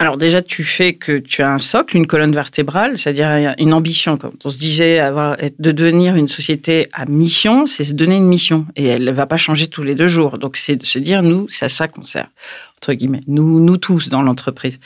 Alors 0.00 0.16
déjà, 0.16 0.42
tu 0.42 0.62
fais 0.62 0.92
que 0.92 1.18
tu 1.18 1.42
as 1.42 1.52
un 1.52 1.58
socle, 1.58 1.96
une 1.96 2.06
colonne 2.06 2.30
vertébrale, 2.30 2.96
c'est-à-dire 2.96 3.54
une 3.58 3.72
ambition. 3.72 4.16
Quand 4.16 4.46
on 4.46 4.50
se 4.50 4.56
disait 4.56 5.00
avoir, 5.00 5.36
de 5.36 5.72
devenir 5.72 6.14
une 6.14 6.28
société 6.28 6.86
à 6.92 7.04
mission, 7.04 7.66
c'est 7.66 7.82
se 7.82 7.94
donner 7.94 8.14
une 8.14 8.28
mission. 8.28 8.64
Et 8.76 8.86
elle 8.86 9.02
ne 9.02 9.10
va 9.10 9.26
pas 9.26 9.36
changer 9.36 9.66
tous 9.66 9.82
les 9.82 9.96
deux 9.96 10.06
jours. 10.06 10.38
Donc 10.38 10.56
c'est 10.56 10.76
de 10.76 10.86
se 10.86 11.00
dire, 11.00 11.24
nous, 11.24 11.48
c'est 11.48 11.64
à 11.64 11.68
ça 11.68 11.88
qu'on 11.88 12.04
sert, 12.04 12.28
entre 12.76 12.92
guillemets. 12.92 13.22
Nous, 13.26 13.58
nous 13.58 13.76
tous 13.76 14.08
dans 14.08 14.22
l'entreprise. 14.22 14.78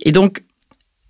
Et 0.00 0.12
donc, 0.12 0.42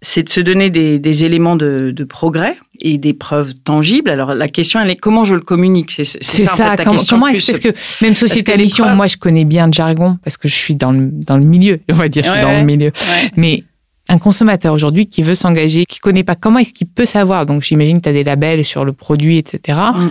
c'est 0.01 0.23
de 0.23 0.29
se 0.29 0.41
donner 0.41 0.71
des, 0.71 1.25
éléments 1.25 1.57
de, 1.57 2.07
progrès 2.09 2.57
et 2.81 2.99
des 2.99 3.15
preuves 3.15 3.55
tangibles. 3.55 4.11
Alors 4.11 4.35
la 4.35 4.49
question, 4.49 4.81
elle 4.81 4.91
est 4.91 4.97
comment 4.97 5.25
je 5.25 5.35
le 5.35 5.41
communique? 5.41 5.91
C'est 5.91 6.05
ça, 6.05 6.53
en 6.53 6.77
fait, 6.77 6.85
comment, 6.85 7.01
comment 7.09 7.27
est-ce 7.27 7.61
que 7.61 7.75
même 8.03 8.15
société 8.15 8.53
à 8.53 8.57
mission, 8.57 8.89
moi 8.95 9.07
je 9.07 9.17
connais 9.17 9.45
bien 9.45 9.67
le 9.67 9.73
jargon 9.73 10.19
parce 10.23 10.37
que 10.37 10.49
je 10.49 10.55
suis 10.55 10.75
dans 10.75 10.93
le, 10.93 11.09
dans 11.11 11.37
le 11.37 11.45
milieu, 11.45 11.81
on 11.91 11.95
va 11.95 12.09
dire, 12.09 12.25
je 12.25 12.31
suis 12.31 12.41
dans 12.41 12.59
le 12.59 12.65
milieu. 12.65 12.93
Mais 13.37 13.65
un 14.09 14.19
consommateur 14.19 14.73
aujourd'hui 14.73 15.07
qui 15.07 15.23
veut 15.23 15.35
s'engager, 15.35 15.85
qui 15.85 15.99
connaît 15.99 16.25
pas 16.25 16.35
comment 16.35 16.59
est-ce 16.59 16.73
qu'il 16.73 16.89
peut 16.89 17.05
savoir, 17.05 17.45
donc 17.45 17.63
j'imagine 17.63 17.99
que 17.99 18.05
tu 18.05 18.09
as 18.09 18.13
des 18.13 18.25
labels 18.25 18.65
sur 18.65 18.85
le 18.85 18.93
produit, 18.93 19.39
etc. 19.39 19.79
Mm. 19.95 20.11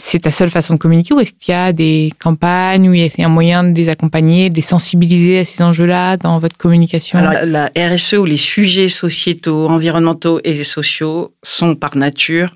C'est 0.00 0.20
ta 0.20 0.30
seule 0.30 0.50
façon 0.50 0.74
de 0.74 0.78
communiquer 0.78 1.12
ou 1.12 1.20
est-ce 1.20 1.32
qu'il 1.32 1.52
y 1.52 1.56
a 1.56 1.72
des 1.72 2.12
campagnes 2.20 2.88
ou 2.88 2.94
il 2.94 3.00
y 3.00 3.22
a 3.22 3.26
un 3.26 3.28
moyen 3.28 3.64
de 3.64 3.76
les 3.76 3.88
accompagner, 3.88 4.48
de 4.48 4.54
les 4.54 4.62
sensibiliser 4.62 5.40
à 5.40 5.44
ces 5.44 5.62
enjeux-là 5.62 6.16
dans 6.16 6.38
votre 6.38 6.56
communication? 6.56 7.18
Alors, 7.18 7.44
la 7.44 7.70
RSE 7.76 8.14
ou 8.14 8.24
les 8.24 8.36
sujets 8.36 8.88
sociétaux, 8.88 9.68
environnementaux 9.68 10.40
et 10.44 10.62
sociaux 10.62 11.34
sont 11.42 11.74
par 11.74 11.96
nature 11.96 12.54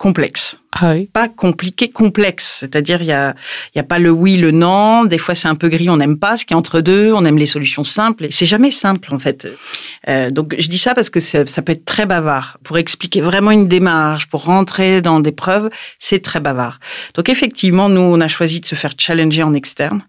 complexe. 0.00 0.56
Ah 0.72 0.92
oui. 0.94 1.10
Pas 1.12 1.28
compliqué, 1.28 1.90
complexe. 1.90 2.56
C'est-à-dire, 2.60 3.02
il 3.02 3.06
n'y 3.06 3.12
a, 3.12 3.34
y 3.74 3.78
a 3.78 3.82
pas 3.82 3.98
le 3.98 4.10
oui, 4.10 4.38
le 4.38 4.50
non. 4.50 5.04
Des 5.04 5.18
fois, 5.18 5.34
c'est 5.34 5.46
un 5.48 5.56
peu 5.56 5.68
gris, 5.68 5.90
on 5.90 5.98
n'aime 5.98 6.18
pas 6.18 6.38
ce 6.38 6.46
qui 6.46 6.54
est 6.54 6.56
entre 6.56 6.80
deux, 6.80 7.12
on 7.12 7.22
aime 7.26 7.36
les 7.36 7.44
solutions 7.44 7.84
simples. 7.84 8.24
Et 8.24 8.30
c'est 8.30 8.46
jamais 8.46 8.70
simple, 8.70 9.14
en 9.14 9.18
fait. 9.18 9.46
Euh, 10.08 10.30
donc, 10.30 10.54
je 10.58 10.68
dis 10.68 10.78
ça 10.78 10.94
parce 10.94 11.10
que 11.10 11.20
ça, 11.20 11.44
ça, 11.44 11.60
peut 11.60 11.72
être 11.72 11.84
très 11.84 12.06
bavard. 12.06 12.56
Pour 12.64 12.78
expliquer 12.78 13.20
vraiment 13.20 13.50
une 13.50 13.68
démarche, 13.68 14.26
pour 14.26 14.44
rentrer 14.44 15.02
dans 15.02 15.20
des 15.20 15.32
preuves, 15.32 15.68
c'est 15.98 16.22
très 16.22 16.40
bavard. 16.40 16.80
Donc, 17.14 17.28
effectivement, 17.28 17.90
nous, 17.90 18.00
on 18.00 18.20
a 18.22 18.28
choisi 18.28 18.60
de 18.60 18.66
se 18.66 18.76
faire 18.76 18.92
challenger 18.96 19.42
en 19.42 19.52
externe 19.52 20.02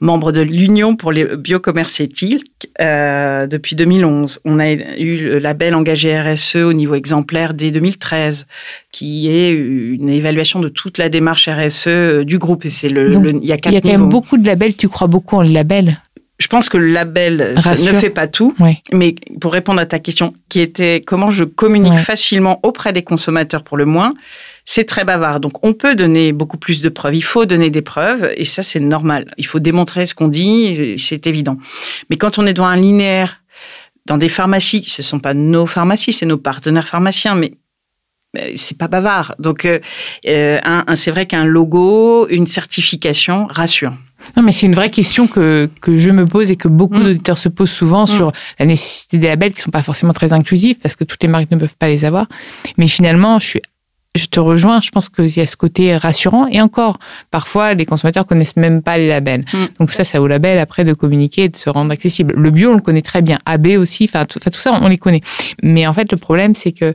membre 0.00 0.32
de 0.32 0.40
l'Union 0.40 0.96
pour 0.96 1.12
le 1.12 1.36
biocommerce 1.36 2.00
éthique 2.00 2.68
euh, 2.80 3.46
depuis 3.46 3.76
2011. 3.76 4.40
On 4.44 4.58
a 4.58 4.70
eu 4.70 5.24
le 5.24 5.38
label 5.38 5.74
engagé 5.74 6.18
RSE 6.20 6.56
au 6.56 6.72
niveau 6.72 6.94
exemplaire 6.94 7.54
dès 7.54 7.70
2013, 7.70 8.46
qui 8.92 9.28
est 9.28 9.50
une 9.50 10.08
évaluation 10.08 10.60
de 10.60 10.68
toute 10.68 10.98
la 10.98 11.08
démarche 11.08 11.48
RSE 11.48 11.86
euh, 11.88 12.24
du 12.24 12.38
groupe. 12.38 12.64
Et 12.64 12.70
c'est 12.70 12.88
le, 12.88 13.10
il 13.10 13.46
y 13.46 13.52
a, 13.52 13.58
il 13.64 13.72
y 13.72 13.76
a 13.76 13.80
quand 13.80 13.88
même 13.88 14.08
beaucoup 14.08 14.36
de 14.36 14.46
labels. 14.46 14.76
Tu 14.76 14.88
crois 14.88 15.08
beaucoup 15.08 15.36
en 15.36 15.42
le 15.42 15.50
label? 15.50 15.98
Je 16.38 16.48
pense 16.48 16.68
que 16.68 16.76
le 16.76 16.88
label 16.88 17.54
ne 17.56 17.92
fait 17.98 18.10
pas 18.10 18.26
tout, 18.26 18.54
mais 18.92 19.14
pour 19.40 19.52
répondre 19.52 19.80
à 19.80 19.86
ta 19.86 19.98
question, 19.98 20.34
qui 20.48 20.60
était 20.60 21.00
comment 21.00 21.30
je 21.30 21.44
communique 21.44 21.98
facilement 21.98 22.60
auprès 22.62 22.92
des 22.92 23.02
consommateurs 23.02 23.62
pour 23.62 23.76
le 23.76 23.86
moins, 23.86 24.12
c'est 24.66 24.84
très 24.84 25.04
bavard. 25.04 25.40
Donc, 25.40 25.64
on 25.64 25.72
peut 25.72 25.94
donner 25.94 26.32
beaucoup 26.32 26.58
plus 26.58 26.82
de 26.82 26.88
preuves. 26.88 27.14
Il 27.14 27.22
faut 27.22 27.46
donner 27.46 27.70
des 27.70 27.82
preuves, 27.82 28.32
et 28.36 28.44
ça, 28.44 28.62
c'est 28.62 28.80
normal. 28.80 29.32
Il 29.38 29.46
faut 29.46 29.60
démontrer 29.60 30.04
ce 30.04 30.14
qu'on 30.14 30.28
dit, 30.28 30.96
c'est 30.98 31.26
évident. 31.26 31.56
Mais 32.10 32.16
quand 32.16 32.38
on 32.38 32.46
est 32.46 32.52
dans 32.52 32.64
un 32.64 32.76
linéaire, 32.76 33.42
dans 34.04 34.18
des 34.18 34.28
pharmacies, 34.28 34.84
ce 34.86 35.02
ne 35.02 35.06
sont 35.06 35.20
pas 35.20 35.34
nos 35.34 35.66
pharmacies, 35.66 36.12
c'est 36.12 36.26
nos 36.26 36.36
partenaires 36.36 36.88
pharmaciens, 36.88 37.34
mais 37.34 37.54
c'est 38.56 38.76
pas 38.76 38.88
bavard. 38.88 39.34
Donc, 39.38 39.64
euh, 39.64 39.80
euh, 40.26 40.58
c'est 40.94 41.10
vrai 41.10 41.26
qu'un 41.26 41.44
logo, 41.44 42.28
une 42.28 42.46
certification 42.46 43.46
rassure. 43.46 43.94
Non, 44.36 44.42
mais 44.42 44.52
c'est 44.52 44.66
une 44.66 44.74
vraie 44.74 44.90
question 44.90 45.26
que, 45.26 45.68
que 45.80 45.98
je 45.98 46.10
me 46.10 46.26
pose 46.26 46.50
et 46.50 46.56
que 46.56 46.68
beaucoup 46.68 46.98
mm. 46.98 47.04
d'auditeurs 47.04 47.38
se 47.38 47.48
posent 47.48 47.70
souvent 47.70 48.04
mm. 48.04 48.08
sur 48.08 48.32
la 48.58 48.66
nécessité 48.66 49.18
des 49.18 49.28
labels 49.28 49.52
qui 49.52 49.60
sont 49.60 49.70
pas 49.70 49.82
forcément 49.82 50.12
très 50.12 50.32
inclusifs 50.32 50.78
parce 50.80 50.96
que 50.96 51.04
toutes 51.04 51.22
les 51.22 51.28
marques 51.28 51.50
ne 51.50 51.56
peuvent 51.56 51.76
pas 51.78 51.88
les 51.88 52.04
avoir. 52.04 52.26
Mais 52.78 52.88
finalement, 52.88 53.38
je 53.38 53.46
suis 53.46 53.62
je 54.16 54.26
te 54.26 54.40
rejoins, 54.40 54.80
je 54.80 54.90
pense 54.90 55.08
qu'il 55.08 55.28
y 55.36 55.40
a 55.40 55.46
ce 55.46 55.56
côté 55.56 55.96
rassurant. 55.96 56.46
Et 56.48 56.60
encore, 56.60 56.98
parfois, 57.30 57.74
les 57.74 57.86
consommateurs 57.86 58.26
connaissent 58.26 58.56
même 58.56 58.82
pas 58.82 58.98
les 58.98 59.08
labels. 59.08 59.44
Mm. 59.52 59.64
Donc 59.78 59.92
ça, 59.92 60.04
ça 60.04 60.18
vaut 60.18 60.26
la 60.26 60.38
belle 60.38 60.58
après 60.58 60.84
de 60.84 60.94
communiquer 60.94 61.44
et 61.44 61.48
de 61.48 61.56
se 61.56 61.70
rendre 61.70 61.92
accessible. 61.92 62.34
Le 62.36 62.50
bio, 62.50 62.70
on 62.70 62.74
le 62.74 62.80
connaît 62.80 63.02
très 63.02 63.22
bien. 63.22 63.38
AB 63.46 63.68
aussi, 63.78 64.04
enfin 64.04 64.24
tout, 64.24 64.40
tout, 64.40 64.58
ça, 64.58 64.72
on 64.80 64.88
les 64.88 64.98
connaît. 64.98 65.22
Mais 65.62 65.86
en 65.86 65.94
fait, 65.94 66.10
le 66.10 66.18
problème, 66.18 66.54
c'est 66.54 66.72
que 66.72 66.94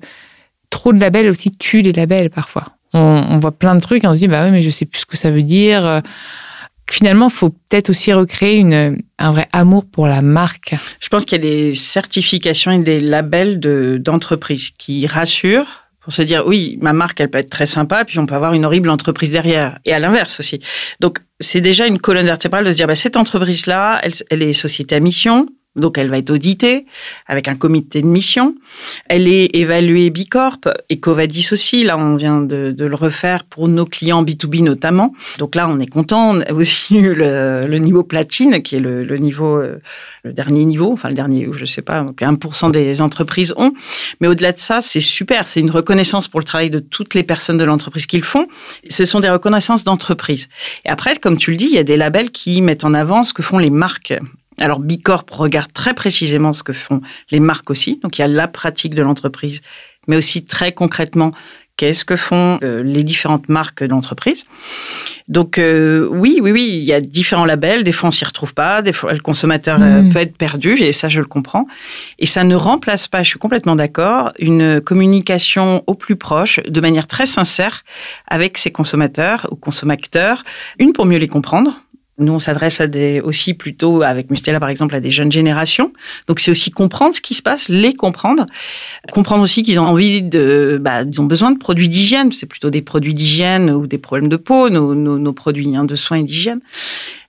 trop 0.70 0.94
de 0.94 1.00
labels 1.00 1.30
aussi 1.30 1.52
tuent 1.52 1.82
les 1.82 1.94
labels 1.94 2.30
parfois. 2.30 2.66
On, 2.94 3.40
voit 3.40 3.54
plein 3.54 3.76
de 3.76 3.80
trucs 3.80 4.04
et 4.04 4.08
on 4.08 4.14
se 4.14 4.20
dit, 4.20 4.28
bah 4.28 4.44
oui, 4.44 4.52
mais 4.52 4.62
je 4.62 4.70
sais 4.70 4.86
plus 4.86 5.00
ce 5.00 5.06
que 5.06 5.16
ça 5.16 5.32
veut 5.32 5.44
dire. 5.44 6.02
Finalement, 6.92 7.30
il 7.30 7.34
faut 7.34 7.50
peut-être 7.50 7.90
aussi 7.90 8.12
recréer 8.12 8.58
une, 8.58 8.98
un 9.18 9.32
vrai 9.32 9.48
amour 9.54 9.86
pour 9.86 10.08
la 10.08 10.22
marque. 10.22 10.76
Je 11.00 11.08
pense 11.08 11.24
qu'il 11.24 11.38
y 11.38 11.48
a 11.48 11.50
des 11.50 11.74
certifications 11.74 12.72
et 12.72 12.80
des 12.80 13.00
labels 13.00 13.60
d'entreprises 14.02 14.72
qui 14.78 15.08
rassurent 15.08 15.82
pour 16.02 16.12
se 16.12 16.22
dire 16.22 16.46
oui, 16.46 16.78
ma 16.82 16.94
marque, 16.94 17.22
elle 17.22 17.30
peut 17.30 17.38
être 17.38 17.50
très 17.50 17.68
sympa, 17.68 18.04
puis 18.04 18.20
on 18.20 18.26
peut 18.26 18.36
avoir 18.36 18.54
une 18.54 18.66
horrible 18.66 18.90
entreprise 18.90 19.32
derrière. 19.32 19.80
Et 19.86 19.94
à 19.94 20.00
l'inverse 20.00 20.40
aussi. 20.40 20.60
Donc, 21.00 21.20
c'est 21.40 21.62
déjà 21.62 21.88
une 21.88 22.00
colonne 22.00 22.26
vertébrale 22.26 22.66
de 22.66 22.72
se 22.72 22.76
dire, 22.78 22.88
bah, 22.88 22.96
cette 22.96 23.16
entreprise-là, 23.16 24.00
elle, 24.04 24.14
elle 24.30 24.42
est 24.42 24.54
société 24.54 24.96
à 24.96 25.00
mission, 25.00 25.46
donc 25.76 25.98
elle 25.98 26.10
va 26.10 26.18
être 26.18 26.32
auditée 26.32 26.86
avec 27.28 27.48
un 27.48 27.56
comité 27.56 28.02
de 28.02 28.08
mission. 28.08 28.56
Elle 29.08 29.28
est 29.28 29.56
évaluée 29.56 30.10
Bicorp, 30.10 30.60
Ecovadis 30.92 31.50
aussi. 31.54 31.84
Là, 31.84 31.98
on 31.98 32.18
vient 32.18 32.42
de, 32.42 32.76
le 32.78 32.96
refaire 32.96 33.46
pour 33.46 33.70
nos 33.70 33.86
clients 33.86 34.24
B2B 34.24 34.64
notamment. 34.64 35.14
Donc 35.40 35.56
là, 35.56 35.70
on 35.70 35.80
est 35.80 35.88
content. 35.88 36.32
On 36.32 36.42
a 36.42 36.52
aussi 36.52 36.96
eu 36.98 37.14
le, 37.14 37.78
niveau 37.78 38.04
platine, 38.04 38.62
qui 38.62 38.76
est 38.76 38.80
le, 38.80 39.18
niveau, 39.18 39.58
euh, 39.58 39.80
le 40.24 40.34
dernier 40.34 40.66
niveau, 40.66 40.92
enfin 40.92 41.08
le 41.10 41.16
dernier, 41.16 41.48
je 41.52 41.66
sais 41.66 41.82
pas, 41.82 42.04
1% 42.04 42.72
des 42.72 43.02
entreprises 43.02 43.54
ont. 43.56 43.74
Mais 44.20 44.28
au-delà 44.28 44.52
de 44.52 44.60
ça, 44.60 44.82
c'est 44.82 45.00
super. 45.00 45.48
C'est 45.48 45.62
une 45.62 45.72
reconnaissance 45.72 46.28
pour 46.28 46.42
le 46.42 46.46
travail 46.46 46.70
de 46.70 46.80
toutes 46.80 47.14
les 47.14 47.24
personnes 47.24 47.58
de 47.58 47.64
l'entreprise 47.64 48.06
qui 48.06 48.18
le 48.18 48.24
font. 48.24 48.48
Ce 48.90 49.06
sont 49.06 49.22
des 49.22 49.30
reconnaissances 49.30 49.86
d'entreprise. 49.86 50.50
Et 50.86 50.90
après, 50.90 51.16
comme 51.16 51.38
tu 51.38 51.52
le 51.52 51.58
dis, 51.58 51.66
il 51.66 51.74
y 51.74 51.80
a 51.80 51.84
des 51.84 51.98
labels 51.98 52.32
qui 52.32 52.62
mettent 52.62 52.84
en 52.84 52.94
avant 52.94 53.24
ce 53.24 53.34
que 53.34 53.42
font 53.42 53.58
les 53.58 53.70
marques 53.70 54.14
alors 54.60 54.80
Bicorp 54.80 55.26
regarde 55.32 55.72
très 55.74 55.94
précisément 55.94 56.54
ce 56.54 56.64
que 56.64 56.74
font 56.74 57.02
les 57.32 57.40
marques 57.40 57.70
aussi. 57.70 58.00
Donc 58.04 58.18
il 58.18 58.22
y 58.22 58.26
a 58.26 58.28
la 58.28 58.48
pratique 58.48 58.94
de 58.94 59.02
l'entreprise, 59.02 59.62
mais 60.08 60.18
aussi 60.18 60.46
très 60.46 60.72
concrètement 60.72 61.32
qu'est-ce 61.78 62.06
que 62.06 62.16
font 62.16 62.60
euh, 62.62 62.84
les 62.84 63.04
différentes 63.04 63.50
marques 63.50 63.84
d'entreprise. 63.84 64.46
Donc 65.28 65.58
euh, 65.58 66.08
oui, 66.12 66.40
oui, 66.40 66.52
oui, 66.52 66.70
il 66.74 66.84
y 66.84 66.94
a 66.94 67.02
différents 67.02 67.46
labels. 67.46 67.84
Des 67.84 67.92
fois 67.92 68.10
on 68.10 68.12
s'y 68.12 68.24
retrouve 68.24 68.54
pas, 68.54 68.84
des 68.84 68.94
fois 68.94 69.14
le 69.14 69.20
consommateur 69.20 69.82
euh, 69.82 70.04
mm. 70.04 70.14
peut 70.14 70.20
être 70.20 70.38
perdu, 70.38 70.76
et 70.76 70.92
ça 70.92 71.10
je 71.10 71.20
le 71.20 71.26
comprends. 71.26 71.66
Et 72.20 72.28
ça 72.28 72.44
ne 72.44 72.56
remplace 72.56 73.08
pas, 73.08 73.24
je 73.24 73.30
suis 73.30 73.40
complètement 73.40 73.76
d'accord, 73.76 74.32
une 74.38 74.80
communication 74.82 75.84
au 75.88 75.96
plus 75.96 76.18
proche, 76.18 76.60
de 76.68 76.82
manière 76.82 77.08
très 77.08 77.26
sincère, 77.26 77.84
avec 78.28 78.60
ses 78.60 78.72
consommateurs 78.72 79.48
ou 79.50 79.56
consommateurs. 79.56 80.44
Une 80.78 80.94
pour 80.94 81.08
mieux 81.08 81.18
les 81.18 81.30
comprendre 81.30 81.82
nous, 82.24 82.34
on 82.34 82.40
s'adresse 82.40 82.82
à 82.82 82.88
des, 82.88 83.22
aussi 83.22 83.54
plutôt, 83.54 84.02
avec 84.02 84.30
Mustela 84.30 84.60
par 84.60 84.70
exemple, 84.70 84.96
à 84.96 85.00
des 85.00 85.12
jeunes 85.12 85.32
générations. 85.32 85.92
Donc, 86.28 86.40
c'est 86.40 86.52
aussi 86.52 86.72
comprendre 86.72 87.16
ce 87.16 87.22
qui 87.22 87.34
se 87.34 87.42
passe, 87.42 87.70
les 87.70 87.94
comprendre. 87.94 88.46
Comprendre 89.12 89.44
aussi 89.44 89.64
qu'ils 89.64 89.80
ont 89.80 89.86
envie 89.86 90.22
de, 90.22 90.80
bah, 90.82 91.04
ils 91.04 91.22
ont 91.22 91.26
besoin 91.26 91.52
de 91.52 91.58
produits 91.58 91.90
d'hygiène. 91.90 92.32
C'est 92.32 92.46
plutôt 92.46 92.70
des 92.70 92.82
produits 92.82 93.14
d'hygiène 93.14 93.72
ou 93.72 93.88
des 93.88 93.98
problèmes 93.98 94.30
de 94.30 94.38
peau, 94.38 94.70
nos, 94.70 94.96
nos, 94.96 95.34
produits 95.34 95.76
hein, 95.76 95.84
de 95.84 95.96
soins 95.96 96.18
et 96.18 96.24
d'hygiène. 96.24 96.60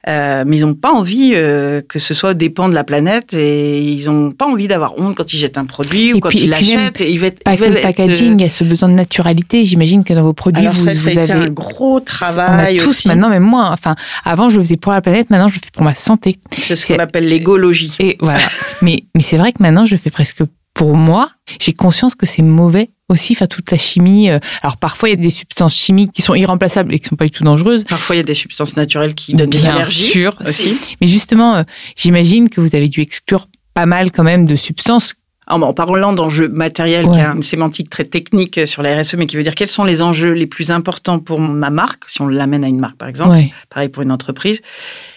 Euh, 0.08 0.42
mais 0.44 0.56
ils 0.56 0.62
n'ont 0.62 0.74
pas 0.74 0.92
envie 0.92 1.32
euh, 1.34 1.80
que 1.80 2.00
ce 2.00 2.12
soit 2.12 2.34
dépend 2.34 2.68
de 2.68 2.74
la 2.74 2.82
planète 2.82 3.34
et 3.34 3.80
ils 3.80 4.06
n'ont 4.06 4.32
pas 4.32 4.46
envie 4.46 4.66
d'avoir 4.66 4.98
honte 4.98 5.14
quand 5.14 5.32
ils 5.32 5.38
jettent 5.38 5.58
un 5.58 5.64
produit 5.64 6.12
ou 6.12 6.18
quand 6.18 6.34
ils 6.34 6.50
l'achètent. 6.50 7.00
Ils 7.00 7.20
veulent, 7.20 7.32
pas 7.44 7.54
le 7.54 7.80
packaging, 7.80 8.40
il 8.40 8.42
y 8.42 8.46
a 8.46 8.50
ce 8.50 8.64
besoin 8.64 8.88
de 8.88 8.94
naturalité. 8.94 9.64
J'imagine 9.64 10.02
que 10.02 10.12
dans 10.12 10.24
vos 10.24 10.32
produits, 10.32 10.66
vous, 10.66 10.74
ça, 10.74 10.94
ça 10.94 11.20
avez 11.20 11.32
un 11.32 11.48
gros 11.48 12.00
travail. 12.00 12.78
On 12.78 12.82
a 12.82 12.84
tous 12.84 13.04
maintenant, 13.06 13.28
même 13.28 13.44
moi. 13.44 13.70
Enfin, 13.72 13.94
avant 14.24 14.48
je 14.48 14.56
le 14.56 14.62
faisais 14.62 14.76
pour 14.76 14.92
la 14.92 15.00
planète, 15.00 15.30
maintenant 15.30 15.48
je 15.48 15.54
le 15.54 15.60
fais 15.60 15.70
pour 15.72 15.84
ma 15.84 15.94
santé. 15.94 16.40
C'est 16.58 16.74
ce 16.74 16.86
qu'on 16.86 16.98
appelle 16.98 17.26
l'égologie. 17.26 17.92
Et 18.00 18.16
voilà. 18.20 18.40
mais 18.82 19.04
mais 19.14 19.22
c'est 19.22 19.36
vrai 19.36 19.52
que 19.52 19.62
maintenant 19.62 19.86
je 19.86 19.94
le 19.94 20.00
fais 20.00 20.10
presque 20.10 20.42
pour 20.74 20.96
moi. 20.96 21.28
J'ai 21.60 21.74
conscience 21.74 22.16
que 22.16 22.26
c'est 22.26 22.42
mauvais 22.42 22.90
aussi, 23.12 23.34
enfin 23.34 23.46
toute 23.46 23.70
la 23.70 23.78
chimie. 23.78 24.30
Euh, 24.30 24.38
alors 24.62 24.76
parfois 24.76 25.08
il 25.08 25.12
y 25.12 25.18
a 25.18 25.22
des 25.22 25.30
substances 25.30 25.76
chimiques 25.76 26.12
qui 26.12 26.22
sont 26.22 26.34
irremplaçables 26.34 26.94
et 26.94 26.98
qui 26.98 27.08
sont 27.08 27.16
pas 27.16 27.24
du 27.24 27.30
tout 27.30 27.44
dangereuses. 27.44 27.84
Parfois 27.84 28.16
il 28.16 28.18
y 28.18 28.20
a 28.20 28.24
des 28.24 28.34
substances 28.34 28.76
naturelles 28.76 29.14
qui 29.14 29.34
donnent 29.34 29.50
des 29.50 29.64
allergies. 29.66 30.10
sûr 30.10 30.36
aussi. 30.46 30.78
Mais 31.00 31.08
justement, 31.08 31.56
euh, 31.56 31.62
j'imagine 31.96 32.48
que 32.48 32.60
vous 32.60 32.74
avez 32.74 32.88
dû 32.88 33.00
exclure 33.00 33.48
pas 33.74 33.86
mal 33.86 34.10
quand 34.10 34.24
même 34.24 34.46
de 34.46 34.56
substances 34.56 35.14
en 35.46 35.72
parlant 35.74 36.12
d'enjeux 36.12 36.48
matériels, 36.48 37.08
qui 37.08 37.18
a 37.18 37.32
une 37.32 37.42
sémantique 37.42 37.90
très 37.90 38.04
technique 38.04 38.66
sur 38.66 38.82
la 38.82 39.00
RSE, 39.00 39.14
mais 39.14 39.26
qui 39.26 39.36
veut 39.36 39.42
dire 39.42 39.54
quels 39.54 39.68
sont 39.68 39.84
les 39.84 40.00
enjeux 40.00 40.32
les 40.32 40.46
plus 40.46 40.70
importants 40.70 41.18
pour 41.18 41.40
ma 41.40 41.70
marque, 41.70 42.04
si 42.08 42.22
on 42.22 42.28
l'amène 42.28 42.64
à 42.64 42.68
une 42.68 42.78
marque 42.78 42.96
par 42.96 43.08
exemple, 43.08 43.36
pareil 43.68 43.88
pour 43.88 44.02
une 44.02 44.12
entreprise, 44.12 44.62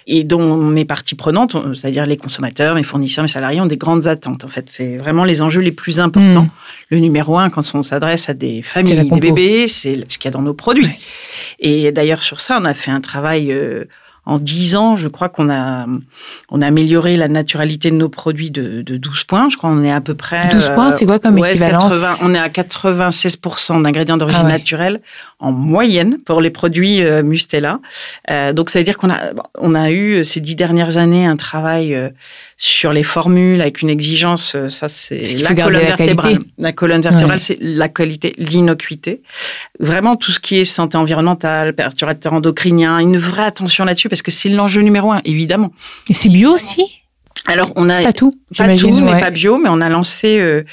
et 0.07 0.23
dont 0.23 0.57
mes 0.57 0.85
parties 0.85 1.15
prenantes, 1.15 1.55
c'est-à-dire 1.75 2.05
les 2.05 2.17
consommateurs, 2.17 2.75
mes 2.75 2.83
fournisseurs, 2.83 3.23
mes 3.23 3.27
salariés, 3.27 3.61
ont 3.61 3.65
des 3.65 3.77
grandes 3.77 4.07
attentes. 4.07 4.43
En 4.43 4.47
fait, 4.47 4.65
c'est 4.69 4.97
vraiment 4.97 5.23
les 5.23 5.41
enjeux 5.41 5.61
les 5.61 5.71
plus 5.71 5.99
importants. 5.99 6.43
Hmm. 6.43 6.49
Le 6.89 6.99
numéro 6.99 7.37
un, 7.37 7.49
quand 7.49 7.63
on 7.73 7.81
s'adresse 7.81 8.29
à 8.29 8.33
des 8.33 8.61
familles, 8.61 9.07
des 9.09 9.19
bébés, 9.19 9.67
c'est 9.67 10.11
ce 10.11 10.17
qu'il 10.17 10.25
y 10.25 10.27
a 10.29 10.31
dans 10.31 10.43
nos 10.43 10.53
produits. 10.53 10.89
Et 11.59 11.91
d'ailleurs, 11.91 12.23
sur 12.23 12.39
ça, 12.39 12.59
on 12.61 12.65
a 12.65 12.73
fait 12.73 12.91
un 12.91 13.01
travail... 13.01 13.51
Euh, 13.51 13.85
en 14.25 14.39
10 14.39 14.75
ans, 14.75 14.95
je 14.95 15.07
crois 15.07 15.29
qu'on 15.29 15.49
a, 15.49 15.85
on 16.49 16.61
a 16.61 16.67
amélioré 16.67 17.15
la 17.15 17.27
naturalité 17.27 17.91
de 17.91 17.95
nos 17.95 18.09
produits 18.09 18.51
de, 18.51 18.81
de 18.81 18.97
12 18.97 19.23
points. 19.25 19.49
Je 19.49 19.57
crois 19.57 19.69
qu'on 19.69 19.83
est 19.83 19.91
à 19.91 20.01
peu 20.01 20.15
près. 20.15 20.39
12 20.51 20.71
points, 20.73 20.91
c'est 20.91 21.05
quoi 21.05 21.19
comme 21.19 21.37
équivalence 21.37 21.93
On 22.21 22.33
est 22.33 22.39
à 22.39 22.49
96% 22.49 23.81
d'ingrédients 23.83 24.17
d'origine 24.17 24.41
ah 24.45 24.49
naturelle 24.49 25.01
en 25.39 25.51
moyenne 25.51 26.17
pour 26.25 26.41
les 26.41 26.49
produits 26.49 27.03
euh, 27.03 27.21
Mustela. 27.21 27.79
Euh, 28.31 28.53
donc, 28.53 28.69
ça 28.69 28.79
veut 28.79 28.85
dire 28.85 28.97
qu'on 28.97 29.11
a, 29.11 29.31
on 29.59 29.75
a 29.75 29.91
eu 29.91 30.25
ces 30.25 30.39
dix 30.39 30.55
dernières 30.55 30.97
années 30.97 31.25
un 31.25 31.37
travail 31.37 31.93
euh, 31.93 32.09
sur 32.57 32.93
les 32.93 33.03
formules 33.03 33.59
avec 33.61 33.81
une 33.81 33.89
exigence. 33.89 34.55
Euh, 34.55 34.69
ça, 34.69 34.87
c'est 34.87 35.23
la 35.41 35.53
colonne 35.53 35.81
vertébrale. 35.81 36.39
La, 36.57 36.71
colonne 36.71 37.01
vertébrale, 37.01 37.41
c'est 37.41 37.57
la 37.59 37.89
qualité, 37.89 38.33
l'innocuité. 38.37 39.21
Vraiment, 39.79 40.15
tout 40.15 40.31
ce 40.31 40.39
qui 40.39 40.57
est 40.57 40.65
santé 40.65 40.97
environnementale, 40.97 41.73
perturbateur 41.73 42.33
endocrinien, 42.33 42.99
une 42.99 43.17
vraie 43.17 43.43
attention 43.43 43.83
là-dessus 43.83 44.07
parce 44.15 44.21
que 44.21 44.31
c'est 44.31 44.47
l'enjeu 44.47 44.81
numéro 44.81 45.11
un, 45.11 45.19
évidemment. 45.25 45.73
Et 46.09 46.13
c'est 46.13 46.29
bio 46.29 46.51
aussi? 46.51 47.01
Alors, 47.47 47.73
on 47.75 47.89
a 47.89 48.01
pas 48.01 48.13
tout, 48.13 48.33
pas 48.57 48.75
tout, 48.75 48.91
mais 48.91 49.19
pas 49.19 49.29
bio, 49.29 49.57
mais 49.57 49.67
on 49.69 49.81
a 49.81 49.89
lancé 49.89 50.39
euh, 50.39 50.63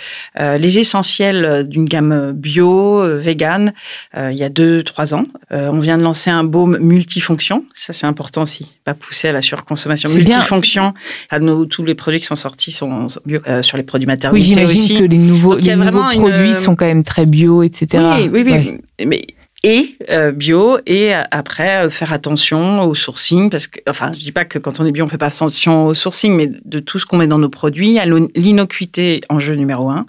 euh, 0.40 0.56
les 0.58 0.78
essentiels 0.78 1.66
d'une 1.68 1.84
gamme 1.84 2.32
bio, 2.32 3.00
euh, 3.00 3.18
vegan, 3.18 3.74
il 4.16 4.36
y 4.36 4.44
a 4.44 4.48
deux, 4.48 4.84
trois 4.84 5.12
ans. 5.12 5.24
on 5.50 5.80
vient 5.80 5.98
de 5.98 6.04
lancer 6.04 6.30
un 6.30 6.44
baume 6.44 6.78
multifonction. 6.78 7.64
Ça, 7.74 7.92
c'est 7.92 8.06
important 8.06 8.42
aussi, 8.42 8.68
pas 8.84 8.94
pousser 8.94 9.28
à 9.28 9.32
la 9.32 9.42
surconsommation. 9.42 10.08
Multifonction. 10.10 10.94
À 11.30 11.40
nos, 11.40 11.66
tous 11.66 11.84
les 11.84 11.96
produits 11.96 12.20
qui 12.20 12.26
sont 12.26 12.36
sortis 12.36 12.72
sont 12.72 13.08
bio 13.26 13.40
sur 13.60 13.76
les 13.76 13.82
produits 13.82 14.06
maternels. 14.06 14.40
Oui, 14.40 14.46
j'imagine 14.46 15.00
que 15.00 15.04
les 15.04 15.18
nouveaux, 15.18 15.56
les 15.56 15.74
nouveaux 15.74 16.08
produits 16.14 16.54
sont 16.54 16.76
quand 16.76 16.86
même 16.86 17.02
très 17.02 17.26
bio, 17.26 17.64
etc. 17.64 18.02
Oui, 18.16 18.30
oui, 18.32 18.44
oui. 18.46 18.78
Mais 19.04 19.26
et 19.62 19.96
euh, 20.10 20.32
bio 20.32 20.78
et 20.86 21.12
après 21.30 21.84
euh, 21.84 21.90
faire 21.90 22.12
attention 22.12 22.82
au 22.82 22.94
sourcing 22.94 23.48
parce 23.48 23.68
que 23.68 23.78
enfin 23.88 24.12
je 24.12 24.18
dis 24.18 24.32
pas 24.32 24.44
que 24.44 24.58
quand 24.58 24.80
on 24.80 24.86
est 24.86 24.92
bio 24.92 25.04
on 25.04 25.08
fait 25.08 25.18
pas 25.18 25.26
attention 25.26 25.86
au 25.86 25.94
sourcing 25.94 26.34
mais 26.34 26.50
de 26.64 26.80
tout 26.80 26.98
ce 26.98 27.06
qu'on 27.06 27.16
met 27.16 27.28
dans 27.28 27.38
nos 27.38 27.48
produits 27.48 27.98
à 27.98 28.06
l'innocuité 28.06 29.20
en 29.28 29.38
jeu 29.38 29.54
numéro 29.54 29.88
un 29.88 30.06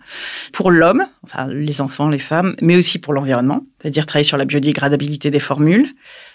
pour 0.53 0.71
l'homme 0.71 1.05
enfin 1.23 1.47
les 1.47 1.81
enfants 1.81 2.09
les 2.09 2.19
femmes 2.19 2.55
mais 2.61 2.75
aussi 2.75 2.97
pour 2.97 3.13
l'environnement 3.13 3.63
c'est-à-dire 3.81 4.07
travailler 4.07 4.23
sur 4.23 4.37
la 4.37 4.45
biodégradabilité 4.45 5.29
des 5.29 5.39
formules 5.39 5.87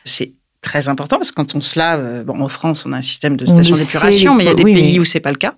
c'est 0.04 0.32
très 0.60 0.88
important 0.88 1.16
parce 1.16 1.30
que 1.30 1.36
quand 1.36 1.54
on 1.54 1.60
se 1.60 1.78
lave, 1.78 2.00
euh, 2.02 2.24
bon, 2.24 2.40
en 2.40 2.48
France, 2.48 2.84
on 2.84 2.92
a 2.92 2.96
un 2.96 3.02
système 3.02 3.36
de 3.36 3.46
station 3.46 3.76
d'épuration, 3.76 4.34
mais 4.34 4.42
il 4.42 4.46
y 4.48 4.50
a 4.50 4.54
des 4.54 4.64
pays 4.64 4.98
où 4.98 5.04
c'est 5.04 5.20
pas 5.20 5.30
le 5.30 5.36
cas. 5.36 5.54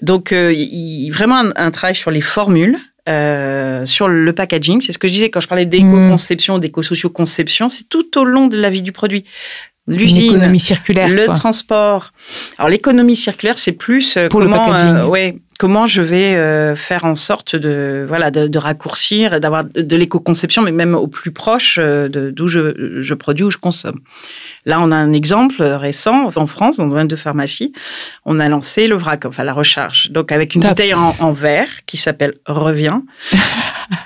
Donc, 0.00 0.32
il, 0.32 1.10
vraiment 1.10 1.36
un, 1.36 1.52
un, 1.56 1.70
travail 1.70 1.94
sur 1.94 2.10
les 2.10 2.22
formules 2.22 2.78
euh, 3.10 3.84
sur 3.86 4.08
le 4.08 4.32
packaging. 4.32 4.80
C'est 4.80 4.92
ce 4.92 4.98
que 4.98 5.08
je 5.08 5.12
disais 5.12 5.30
quand 5.30 5.40
je 5.40 5.48
parlais 5.48 5.66
d'éco-conception, 5.66 6.56
mm. 6.56 6.60
d'éco-socio-conception, 6.60 7.68
c'est 7.68 7.88
tout 7.88 8.18
au 8.18 8.24
long 8.24 8.46
de 8.46 8.56
la 8.56 8.70
vie 8.70 8.82
du 8.82 8.92
produit. 8.92 9.24
L'usine, 9.86 10.34
l'économie 10.34 10.60
circulaire, 10.60 11.08
le 11.08 11.26
transport. 11.26 12.12
Alors 12.58 12.68
l'économie 12.68 13.16
circulaire, 13.16 13.58
c'est 13.58 13.72
plus 13.72 14.16
euh, 14.16 14.28
Pour 14.28 14.40
comment, 14.40 14.68
le. 14.68 14.78
Euh, 14.78 15.06
ouais, 15.06 15.38
comment 15.58 15.86
je 15.86 16.02
vais 16.02 16.36
euh, 16.36 16.76
faire 16.76 17.04
en 17.04 17.14
sorte 17.16 17.56
de 17.56 18.04
voilà 18.06 18.30
de, 18.30 18.58
raccourcir, 18.58 19.40
d'avoir 19.40 19.64
de, 19.64 19.96
l'éco-conception, 19.96 20.62
mais 20.62 20.70
même 20.70 20.94
au 20.94 21.08
plus 21.08 21.32
proche 21.32 21.78
d'où 21.78 22.46
je, 22.46 23.00
je, 23.00 23.14
produis 23.14 23.44
ou 23.44 23.50
je 23.50 23.58
consomme. 23.58 24.00
Là, 24.66 24.80
on 24.80 24.92
a 24.92 24.96
un 24.96 25.12
exemple 25.12 25.62
récent 25.62 26.28
en 26.36 26.46
France, 26.46 26.76
dans 26.76 26.84
le 26.84 26.90
domaine 26.90 27.08
de 27.08 27.16
pharmacie. 27.16 27.72
On 28.24 28.38
a 28.38 28.48
lancé 28.48 28.86
le 28.86 28.96
vrac, 28.96 29.24
enfin 29.24 29.44
la 29.44 29.54
recharge, 29.54 30.10
donc 30.10 30.30
avec 30.30 30.54
une 30.54 30.60
bouteille 30.60 30.94
en, 30.94 31.32
verre 31.32 31.84
qui 31.86 31.96
s'appelle 31.96 32.34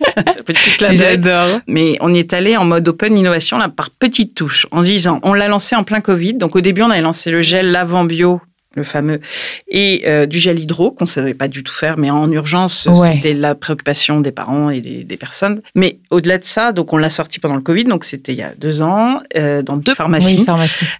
J'adore. 0.90 1.60
Mais 1.66 1.96
on 2.00 2.12
y 2.12 2.18
est 2.18 2.32
allé 2.32 2.56
en 2.56 2.64
mode 2.64 2.86
open 2.88 3.16
innovation 3.16 3.58
là 3.58 3.68
par 3.68 3.90
petites 3.90 4.34
touches, 4.34 4.66
en 4.70 4.82
disant 4.82 5.20
on 5.22 5.34
l'a 5.34 5.48
lancé 5.48 5.76
en 5.76 5.84
plein 5.84 6.00
Covid. 6.00 6.34
Donc 6.34 6.56
au 6.56 6.60
début 6.60 6.82
on 6.82 6.90
avait 6.90 7.02
lancé 7.02 7.30
le 7.30 7.42
gel 7.42 7.70
lavant 7.72 8.04
bio 8.04 8.40
le 8.78 8.84
fameux, 8.84 9.20
et 9.66 10.04
euh, 10.06 10.26
du 10.26 10.38
gel 10.38 10.58
hydro, 10.58 10.90
qu'on 10.90 11.04
ne 11.04 11.08
savait 11.08 11.34
pas 11.34 11.48
du 11.48 11.62
tout 11.62 11.72
faire, 11.72 11.98
mais 11.98 12.10
en 12.10 12.30
urgence, 12.30 12.88
c'était 13.12 13.34
la 13.34 13.54
préoccupation 13.54 14.20
des 14.20 14.30
parents 14.30 14.70
et 14.70 14.80
des, 14.80 15.16
personnes. 15.16 15.62
Mais 15.74 15.98
au-delà 16.10 16.38
de 16.38 16.44
ça, 16.44 16.72
donc 16.72 16.92
on 16.92 16.96
l'a 16.96 17.10
sorti 17.10 17.40
pendant 17.40 17.56
le 17.56 17.60
Covid, 17.60 17.84
donc 17.84 18.04
c'était 18.04 18.32
il 18.32 18.38
y 18.38 18.42
a 18.42 18.52
deux 18.56 18.82
ans, 18.82 19.20
euh, 19.36 19.62
dans 19.62 19.76
deux 19.76 19.94
pharmacies. 19.94 20.46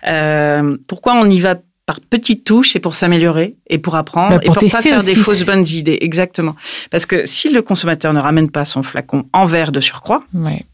Euh, 0.07 0.77
pourquoi 0.89 1.15
on 1.15 1.31
y 1.31 1.41
va 1.41 1.55
par 1.89 2.01
petites 2.01 2.45
touches, 2.45 2.73
c'est 2.73 2.81
pour 2.81 2.95
s'améliorer 2.95 3.57
et 3.71 3.79
pour 3.79 3.97
apprendre 3.97 4.37
bah, 4.37 4.41
et 4.43 4.47
pour 4.49 4.57
pas 4.57 4.83
faire 4.83 5.03
des 5.03 5.15
fausses 5.15 5.47
bonnes 5.47 5.67
idées. 5.67 5.97
Exactement. 6.03 6.55
Parce 6.91 7.07
que 7.07 7.25
si 7.25 7.49
le 7.49 7.63
consommateur 7.63 8.13
ne 8.13 8.21
ramène 8.21 8.51
pas 8.51 8.67
son 8.67 8.83
flacon 8.83 9.25
en 9.33 9.47
verre 9.47 9.73
de 9.73 9.81
surcroît, 9.81 10.23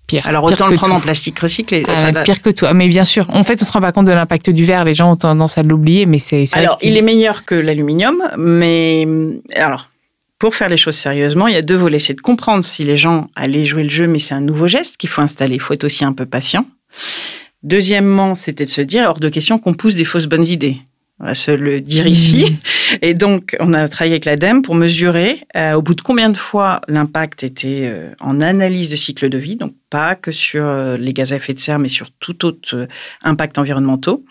pire. 0.08 0.26
Alors 0.26 0.42
autant 0.42 0.66
le 0.66 0.74
prendre 0.74 0.96
en 0.96 0.98
plastique 0.98 1.38
recyclé. 1.38 1.84
Ah, 1.86 2.24
pire 2.24 2.42
que 2.42 2.50
tout. 2.50 2.66
Mais 2.74 2.88
bien 2.88 3.04
sûr, 3.04 3.26
en 3.28 3.44
fait, 3.44 3.62
on 3.62 3.64
se 3.64 3.70
rend 3.70 3.80
pas 3.80 3.92
compte 3.92 4.06
de 4.06 4.12
l'impact 4.12 4.50
du 4.50 4.64
verre. 4.64 4.84
Les 4.84 4.94
gens 4.94 5.12
ont 5.12 5.16
tendance 5.16 5.56
à 5.56 5.62
l'oublier, 5.62 6.04
mais 6.04 6.18
c'est. 6.18 6.46
Alors, 6.52 6.78
il 6.82 6.96
est 6.96 7.02
meilleur 7.02 7.44
que 7.44 7.54
l'aluminium, 7.54 8.16
mais 8.36 9.06
alors. 9.54 9.90
Pour 10.40 10.56
faire 10.56 10.68
les 10.68 10.76
choses 10.76 10.96
sérieusement, 10.96 11.46
il 11.46 11.54
y 11.54 11.56
a 11.56 11.62
deux 11.62 11.76
volets. 11.76 12.00
C'est 12.00 12.14
de 12.14 12.20
comprendre 12.20 12.64
si 12.64 12.82
les 12.82 12.96
gens 12.96 13.28
allaient 13.36 13.64
jouer 13.64 13.84
le 13.84 13.88
jeu, 13.88 14.08
mais 14.08 14.18
c'est 14.18 14.34
un 14.34 14.40
nouveau 14.40 14.66
geste 14.66 14.96
qu'il 14.96 15.08
faut 15.08 15.22
installer. 15.22 15.54
Il 15.54 15.60
faut 15.60 15.74
être 15.74 15.84
aussi 15.84 16.04
un 16.04 16.12
peu 16.12 16.26
patient. 16.26 16.66
Deuxièmement, 17.62 18.34
c'était 18.34 18.66
de 18.66 18.70
se 18.70 18.82
dire, 18.82 19.08
hors 19.08 19.20
de 19.20 19.28
question 19.30 19.58
qu'on 19.58 19.72
pousse 19.72 19.94
des 19.94 20.04
fausses 20.04 20.26
bonnes 20.26 20.44
idées. 20.44 20.76
On 21.20 21.26
va 21.26 21.34
se 21.34 21.52
le 21.52 21.80
dire 21.80 22.06
ici. 22.06 22.44
Mmh. 22.44 22.96
Et 23.02 23.14
donc, 23.14 23.56
on 23.60 23.72
a 23.72 23.88
travaillé 23.88 24.14
avec 24.14 24.24
l'ADEME 24.24 24.62
pour 24.62 24.74
mesurer 24.74 25.46
euh, 25.56 25.74
au 25.74 25.82
bout 25.82 25.94
de 25.94 26.00
combien 26.00 26.28
de 26.28 26.36
fois 26.36 26.80
l'impact 26.88 27.44
était 27.44 27.82
euh, 27.84 28.10
en 28.20 28.40
analyse 28.40 28.90
de 28.90 28.96
cycle 28.96 29.28
de 29.28 29.38
vie, 29.38 29.56
donc 29.56 29.74
pas 29.90 30.16
que 30.16 30.32
sur 30.32 30.64
euh, 30.64 30.96
les 30.96 31.12
gaz 31.12 31.32
à 31.32 31.36
effet 31.36 31.54
de 31.54 31.60
serre, 31.60 31.78
mais 31.78 31.88
sur 31.88 32.10
tout 32.18 32.44
autre 32.44 32.88
impact 33.22 33.58
environnementaux. 33.58 34.24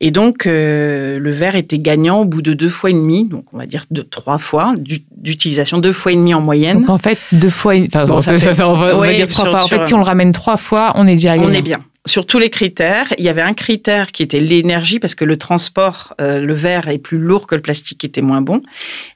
Et 0.00 0.10
donc, 0.10 0.46
le 0.46 1.30
verre 1.30 1.54
était 1.54 1.78
gagnant 1.78 2.22
au 2.22 2.24
bout 2.24 2.42
de 2.42 2.54
deux 2.54 2.70
fois 2.70 2.90
et 2.90 2.92
demi, 2.92 3.28
donc 3.28 3.44
on 3.52 3.58
va 3.58 3.66
dire 3.66 3.84
de 3.92 4.02
trois 4.02 4.38
fois 4.38 4.74
d'utilisation, 4.76 5.78
deux 5.78 5.92
fois 5.92 6.10
et 6.10 6.16
demi 6.16 6.34
en 6.34 6.40
moyenne. 6.40 6.80
Donc 6.80 6.90
en 6.90 6.98
fait, 6.98 7.20
deux 7.30 7.50
fois, 7.50 7.74
enfin, 7.86 8.06
on, 8.10 8.18
va, 8.18 9.12
dire 9.12 9.28
trois 9.28 9.48
fois. 9.48 9.62
En 9.62 9.68
fait, 9.68 9.86
si 9.86 9.94
on 9.94 9.98
le 9.98 10.04
ramène 10.04 10.32
trois 10.32 10.56
fois, 10.56 10.90
on 10.96 11.06
est 11.06 11.14
déjà 11.14 11.36
gagnant. 11.36 11.50
On 11.50 11.52
est 11.52 11.62
bien 11.62 11.78
sur 12.06 12.26
tous 12.26 12.38
les 12.38 12.50
critères, 12.50 13.12
il 13.18 13.24
y 13.24 13.28
avait 13.28 13.42
un 13.42 13.54
critère 13.54 14.10
qui 14.10 14.22
était 14.22 14.40
l'énergie, 14.40 14.98
parce 14.98 15.14
que 15.14 15.24
le 15.24 15.36
transport, 15.36 16.14
euh, 16.20 16.40
le 16.40 16.54
verre 16.54 16.88
est 16.88 16.98
plus 16.98 17.18
lourd 17.18 17.46
que 17.46 17.54
le 17.54 17.62
plastique, 17.62 17.98
qui 17.98 18.06
était 18.06 18.22
moins 18.22 18.40
bon. 18.40 18.60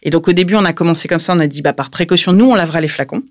Et 0.03 0.11
donc 0.11 0.29
au 0.29 0.33
début, 0.33 0.55
on 0.55 0.65
a 0.65 0.73
commencé 0.73 1.09
comme 1.09 1.19
ça, 1.19 1.35
on 1.35 1.41
a 1.41 1.49
dit, 1.49 1.63
bah, 1.63 1.73
par 1.73 1.91
précaution, 1.91 2.33
nous, 2.33 2.47
on 2.51 2.55
lavera 2.55 2.81
les 2.81 2.89
flacons. 2.89 3.23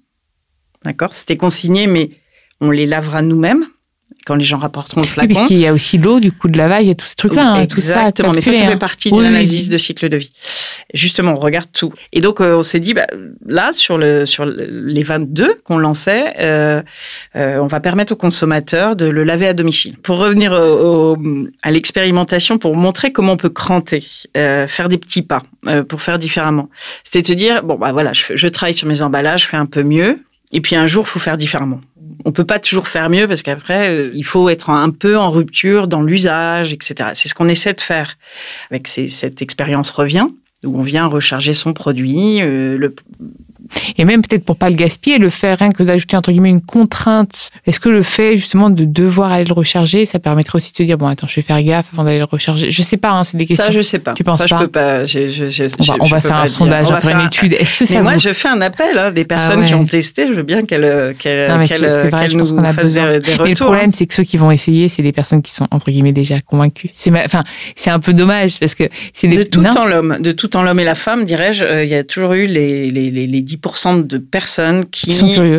D'accord? 0.83 1.13
C'était 1.13 1.37
consigné, 1.37 1.87
mais 1.87 2.11
on 2.59 2.69
les 2.69 2.85
lavera 2.85 3.21
nous-mêmes 3.21 3.65
quand 4.25 4.35
les 4.35 4.43
gens 4.43 4.57
rapporteront 4.57 5.01
le 5.01 5.07
flacon. 5.07 5.29
Oui, 5.29 5.35
parce 5.35 5.47
qu'il 5.47 5.59
y 5.59 5.67
a 5.67 5.73
aussi 5.73 5.97
l'eau, 5.97 6.19
du 6.19 6.31
coup 6.31 6.49
de 6.49 6.57
lavage, 6.57 6.83
il 6.83 6.87
y 6.87 6.91
a 6.91 6.95
tout 6.95 7.05
ce 7.05 7.15
truc-là, 7.15 7.51
hein, 7.51 7.65
tout 7.67 7.79
ça. 7.79 7.99
Exactement, 7.99 8.31
mais 8.33 8.41
ça, 8.41 8.51
ça 8.51 8.65
fait 8.65 8.73
hein. 8.73 8.77
partie 8.77 9.11
de 9.11 9.21
l'analyse 9.21 9.69
de 9.69 9.77
cycle 9.77 10.09
de 10.09 10.17
vie. 10.17 10.31
Justement, 10.93 11.33
on 11.33 11.39
regarde 11.39 11.67
tout. 11.71 11.93
Et 12.11 12.21
donc, 12.21 12.41
euh, 12.41 12.57
on 12.57 12.63
s'est 12.63 12.79
dit, 12.79 12.93
bah, 12.93 13.05
là, 13.45 13.71
sur, 13.73 13.97
le, 13.97 14.25
sur 14.25 14.45
les 14.45 15.03
22 15.03 15.61
qu'on 15.63 15.77
lançait, 15.77 16.33
euh, 16.39 16.81
euh, 17.35 17.59
on 17.59 17.67
va 17.67 17.79
permettre 17.79 18.13
aux 18.13 18.17
consommateurs 18.17 18.95
de 18.95 19.05
le 19.05 19.23
laver 19.23 19.47
à 19.47 19.53
domicile. 19.53 19.95
Pour 19.97 20.17
revenir 20.17 20.53
à 21.61 21.71
l'expérimentation, 21.71 22.57
pour 22.57 22.75
montrer 22.75 23.11
comment 23.11 23.33
on 23.33 23.37
peut 23.37 23.49
cranter, 23.49 24.03
faire 24.33 24.89
des 24.89 24.97
petits 24.97 25.21
pas, 25.21 25.43
pour 25.87 26.01
faire 26.01 26.17
différemment. 26.17 26.69
C'était 27.03 27.21
de 27.21 27.27
se 27.27 27.33
dire, 27.33 27.63
bon, 27.63 27.75
bah 27.75 27.91
voilà, 27.91 28.13
je, 28.13 28.35
je 28.35 28.47
travaille 28.47 28.73
sur 28.73 28.87
mes 28.87 29.01
emballages, 29.01 29.43
je 29.43 29.47
fais 29.47 29.57
un 29.57 29.65
peu 29.65 29.83
mieux. 29.83 30.19
Et 30.51 30.61
puis 30.61 30.75
un 30.75 30.87
jour, 30.87 31.05
il 31.07 31.09
faut 31.09 31.19
faire 31.19 31.37
différemment. 31.37 31.81
On 32.23 32.31
peut 32.31 32.45
pas 32.45 32.59
toujours 32.59 32.87
faire 32.87 33.09
mieux 33.09 33.27
parce 33.27 33.41
qu'après, 33.41 33.89
euh, 33.89 34.11
il 34.13 34.23
faut 34.23 34.49
être 34.49 34.69
un 34.69 34.89
peu 34.89 35.17
en 35.17 35.29
rupture 35.29 35.87
dans 35.87 36.01
l'usage, 36.01 36.73
etc. 36.73 37.11
C'est 37.13 37.29
ce 37.29 37.35
qu'on 37.35 37.47
essaie 37.47 37.73
de 37.73 37.81
faire 37.81 38.17
avec 38.71 38.87
cette 38.87 39.41
expérience 39.41 39.91
revient 39.91 40.27
où 40.63 40.79
on 40.79 40.81
vient 40.81 41.05
recharger 41.05 41.53
son 41.53 41.73
produit. 41.73 42.41
Euh, 42.41 42.89
et 43.97 44.05
même 44.05 44.21
peut-être 44.21 44.43
pour 44.43 44.57
pas 44.57 44.69
le 44.69 44.75
gaspiller, 44.75 45.17
le 45.17 45.29
faire 45.29 45.57
rien 45.59 45.71
que 45.71 45.83
d'ajouter 45.83 46.17
entre 46.17 46.31
guillemets 46.31 46.49
une 46.49 46.61
contrainte. 46.61 47.51
Est-ce 47.65 47.79
que 47.79 47.89
le 47.89 48.03
fait 48.03 48.37
justement 48.37 48.69
de 48.69 48.85
devoir 48.85 49.31
aller 49.31 49.45
le 49.45 49.53
recharger, 49.53 50.05
ça 50.05 50.19
permettrait 50.19 50.57
aussi 50.57 50.73
de 50.73 50.83
dire 50.83 50.97
bon 50.97 51.07
attends, 51.07 51.27
je 51.27 51.35
vais 51.35 51.41
faire 51.41 51.61
gaffe 51.63 51.85
avant 51.93 52.03
d'aller 52.03 52.19
le 52.19 52.25
recharger. 52.25 52.71
Je 52.71 52.81
sais 52.81 52.97
pas, 52.97 53.11
hein, 53.11 53.23
c'est 53.23 53.37
des 53.37 53.45
questions. 53.45 53.65
Ça 53.65 53.71
je 53.71 53.81
sais 53.81 53.99
pas. 53.99 54.13
Tu 54.13 54.23
penses 54.23 54.39
ça, 54.39 54.47
pas 54.47 54.59
je 54.59 54.63
peux 54.63 54.71
pas. 54.71 55.05
Je, 55.05 55.29
je, 55.29 55.65
on 55.79 55.83
va, 55.83 55.95
on 55.99 56.05
va 56.05 56.21
faire 56.21 56.37
un 56.37 56.47
sondage 56.47 56.91
après 56.91 57.13
une 57.13 57.21
étude. 57.21 57.53
Est-ce 57.53 57.75
que 57.75 57.85
ça 57.85 57.95
Mais 57.95 58.01
moi 58.01 58.17
je 58.17 58.33
fais 58.33 58.49
un 58.49 58.61
appel. 58.61 58.97
Hein, 58.97 59.11
des 59.11 59.25
personnes 59.25 59.61
ah 59.63 59.67
qui 59.67 59.73
ont 59.73 59.85
testé, 59.85 60.27
je 60.27 60.33
veux 60.33 60.43
bien 60.43 60.65
qu'elles 60.65 61.15
qu'elles 61.17 61.67
qu 61.67 62.35
nous 62.35 62.45
fassent 62.45 62.93
des, 62.93 63.19
des, 63.19 63.31
retours. 63.33 63.43
Mais 63.43 63.49
le 63.49 63.55
problème 63.55 63.91
c'est 63.93 64.05
que 64.05 64.13
ceux 64.13 64.23
qui 64.23 64.37
vont 64.37 64.51
essayer, 64.51 64.89
c'est 64.89 65.01
des 65.01 65.11
personnes 65.11 65.41
qui 65.41 65.51
sont 65.51 65.67
entre 65.71 65.91
guillemets 65.91 66.11
déjà 66.11 66.39
convaincues. 66.41 66.89
C'est 66.93 67.11
enfin 67.11 67.43
c'est 67.75 67.89
un 67.89 67.99
peu 67.99 68.13
dommage 68.13 68.59
parce 68.59 68.75
que 68.75 68.83
c'est 69.13 69.27
de 69.27 69.43
tout 69.43 69.65
en 69.65 69.85
l'homme, 69.85 70.17
de 70.19 70.31
tout 70.31 70.55
en 70.55 70.63
l'homme 70.63 70.79
et 70.79 70.83
la 70.83 70.95
femme, 70.95 71.25
dirais-je. 71.25 71.63
Euh, 71.63 71.83
il 71.83 71.89
y 71.89 71.95
a 71.95 72.03
toujours 72.03 72.33
eu 72.33 72.47
les 72.47 72.89
les 72.89 73.09
les 73.09 73.41
10% 73.55 74.05
de 74.05 74.17
personnes 74.17 74.85
qui, 74.85 75.11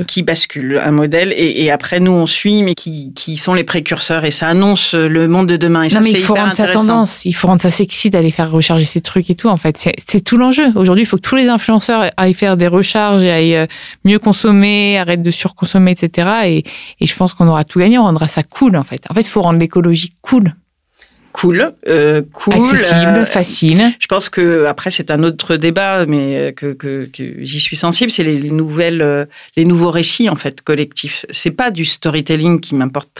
qui, 0.06 0.22
basculent 0.22 0.78
un 0.78 0.90
modèle 0.90 1.32
et, 1.36 1.64
et, 1.64 1.70
après 1.70 2.00
nous 2.00 2.12
on 2.12 2.26
suit, 2.26 2.62
mais 2.62 2.74
qui, 2.74 3.12
qui, 3.14 3.36
sont 3.36 3.54
les 3.54 3.64
précurseurs 3.64 4.24
et 4.24 4.30
ça 4.30 4.48
annonce 4.48 4.94
le 4.94 5.28
monde 5.28 5.48
de 5.48 5.56
demain. 5.56 5.84
Et 5.84 5.88
ça, 5.88 6.00
mais 6.00 6.10
il 6.10 6.18
faut 6.18 6.34
rendre 6.34 6.54
sa 6.54 6.68
tendance, 6.68 7.24
il 7.24 7.32
faut 7.32 7.48
rendre 7.48 7.62
ça 7.62 7.70
sexy 7.70 8.10
d'aller 8.10 8.30
faire 8.30 8.50
recharger 8.50 8.84
ces 8.84 9.00
trucs 9.00 9.30
et 9.30 9.34
tout. 9.34 9.48
En 9.48 9.56
fait, 9.56 9.76
c'est 10.06 10.20
tout 10.20 10.36
l'enjeu. 10.36 10.66
Aujourd'hui, 10.74 11.04
il 11.04 11.06
faut 11.06 11.16
que 11.16 11.22
tous 11.22 11.36
les 11.36 11.48
influenceurs 11.48 12.10
aillent 12.16 12.34
faire 12.34 12.56
des 12.56 12.68
recharges 12.68 13.22
et 13.22 13.30
aillent 13.30 13.56
euh, 13.56 13.66
mieux 14.04 14.18
consommer, 14.18 14.98
arrêtent 14.98 15.22
de 15.22 15.30
surconsommer, 15.30 15.92
etc. 15.92 16.28
Et, 16.44 16.64
et 17.00 17.06
je 17.06 17.16
pense 17.16 17.34
qu'on 17.34 17.48
aura 17.48 17.64
tout 17.64 17.78
gagné, 17.78 17.98
on 17.98 18.04
rendra 18.04 18.28
ça 18.28 18.42
cool 18.42 18.76
en 18.76 18.84
fait. 18.84 19.02
En 19.10 19.14
fait, 19.14 19.22
il 19.22 19.28
faut 19.28 19.42
rendre 19.42 19.58
l'écologie 19.58 20.12
cool 20.22 20.52
cool, 21.36 21.74
euh, 21.86 22.22
cool, 22.32 22.54
accessible, 22.54 23.18
euh, 23.18 23.26
facile. 23.26 23.92
Je 24.00 24.06
pense 24.06 24.30
que 24.30 24.64
après 24.64 24.90
c'est 24.90 25.10
un 25.10 25.22
autre 25.22 25.56
débat, 25.56 26.06
mais 26.06 26.54
que, 26.56 26.72
que, 26.72 27.10
que 27.12 27.44
j'y 27.44 27.60
suis 27.60 27.76
sensible, 27.76 28.10
c'est 28.10 28.24
les, 28.24 28.50
nouvelles, 28.50 29.02
euh, 29.02 29.26
les 29.54 29.66
nouveaux 29.66 29.90
récits 29.90 30.30
en 30.30 30.36
fait 30.36 30.62
collectifs. 30.62 31.26
C'est 31.30 31.50
pas 31.50 31.70
du 31.70 31.84
storytelling 31.84 32.60
qui 32.60 32.74
m'importe 32.74 33.10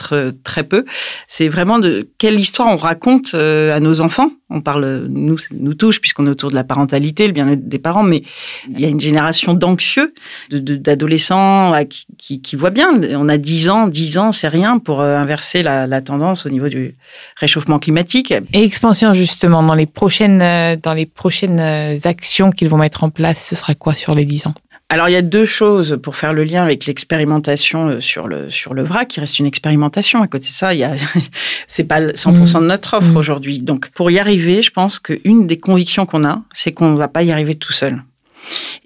très, 0.43 0.63
peu, 0.63 0.85
c'est 1.27 1.47
vraiment 1.47 1.77
de 1.77 2.09
quelle 2.17 2.39
histoire 2.39 2.67
on 2.69 2.75
raconte 2.75 3.35
à 3.35 3.79
nos 3.79 4.01
enfants? 4.01 4.31
On 4.49 4.61
parle, 4.61 5.07
nous, 5.09 5.37
nous 5.51 5.73
touche 5.73 5.99
puisqu'on 5.99 6.25
est 6.25 6.29
autour 6.29 6.49
de 6.49 6.55
la 6.55 6.63
parentalité, 6.63 7.27
le 7.27 7.33
bien-être 7.33 7.67
des 7.67 7.79
parents, 7.79 8.03
mais 8.03 8.23
il 8.69 8.79
y 8.79 8.85
a 8.85 8.87
une 8.87 9.01
génération 9.01 9.53
d'anxieux, 9.53 10.13
d'adolescents 10.51 11.73
qui, 12.17 12.41
qui, 12.41 12.55
voient 12.55 12.69
bien. 12.69 13.01
On 13.15 13.27
a 13.27 13.37
10 13.37 13.69
ans, 13.69 13.87
10 13.87 14.17
ans, 14.17 14.31
c'est 14.31 14.47
rien 14.47 14.79
pour 14.79 15.01
euh, 15.01 15.17
inverser 15.17 15.63
la, 15.63 16.01
tendance 16.01 16.45
au 16.45 16.49
niveau 16.49 16.69
du 16.69 16.95
réchauffement 17.35 17.79
climatique. 17.79 18.33
Et 18.53 18.63
expansion, 18.63 19.13
justement, 19.13 19.63
dans 19.63 19.75
les 19.75 19.85
prochaines, 19.85 20.41
euh, 20.41 20.75
dans 20.81 20.93
les 20.93 21.05
prochaines 21.05 21.59
euh, 21.59 21.97
actions 22.05 22.51
qu'ils 22.51 22.69
vont 22.69 22.77
mettre 22.77 23.03
en 23.03 23.09
place, 23.09 23.45
ce 23.49 23.55
sera 23.55 23.75
quoi 23.75 23.95
sur 23.95 24.15
les 24.15 24.25
10 24.25 24.47
ans? 24.47 24.53
Alors 24.89 25.09
il 25.09 25.11
y 25.11 25.17
a 25.17 25.21
deux 25.21 25.43
choses 25.43 25.99
pour 26.01 26.15
faire 26.15 26.31
le 26.31 26.45
lien 26.45 26.63
avec 26.63 26.85
l'expérimentation 26.85 27.87
euh, 27.87 27.99
sur 27.99 28.27
le 28.27 28.49
sur 28.49 28.73
le 28.73 28.83
vrac, 28.83 29.09
qui 29.09 29.19
reste 29.19 29.39
une 29.39 29.45
expérimentation. 29.45 30.21
À 30.21 30.27
côté 30.27 30.47
de 30.47 30.53
ça, 30.53 30.73
il 30.73 30.79
y 30.79 30.83
a 30.83 30.95
c'est 31.67 31.83
pas 31.83 31.99
100% 31.99 32.61
de 32.61 32.67
notre 32.67 32.95
offre 32.95 33.07
mmh. 33.07 33.17
aujourd'hui. 33.17 33.57
Donc 33.59 33.89
pour 33.89 34.11
y 34.11 34.19
arriver, 34.19 34.61
je 34.61 34.71
pense 34.71 34.99
qu'une 34.99 35.45
des 35.45 35.57
convictions 35.57 36.05
qu'on 36.05 36.23
a, 36.23 36.41
c'est 36.53 36.71
qu'on 36.71 36.91
ne 36.91 36.97
va 36.97 37.09
pas 37.09 37.23
y 37.23 37.31
arriver 37.31 37.55
tout 37.55 37.73
seul. 37.73 38.03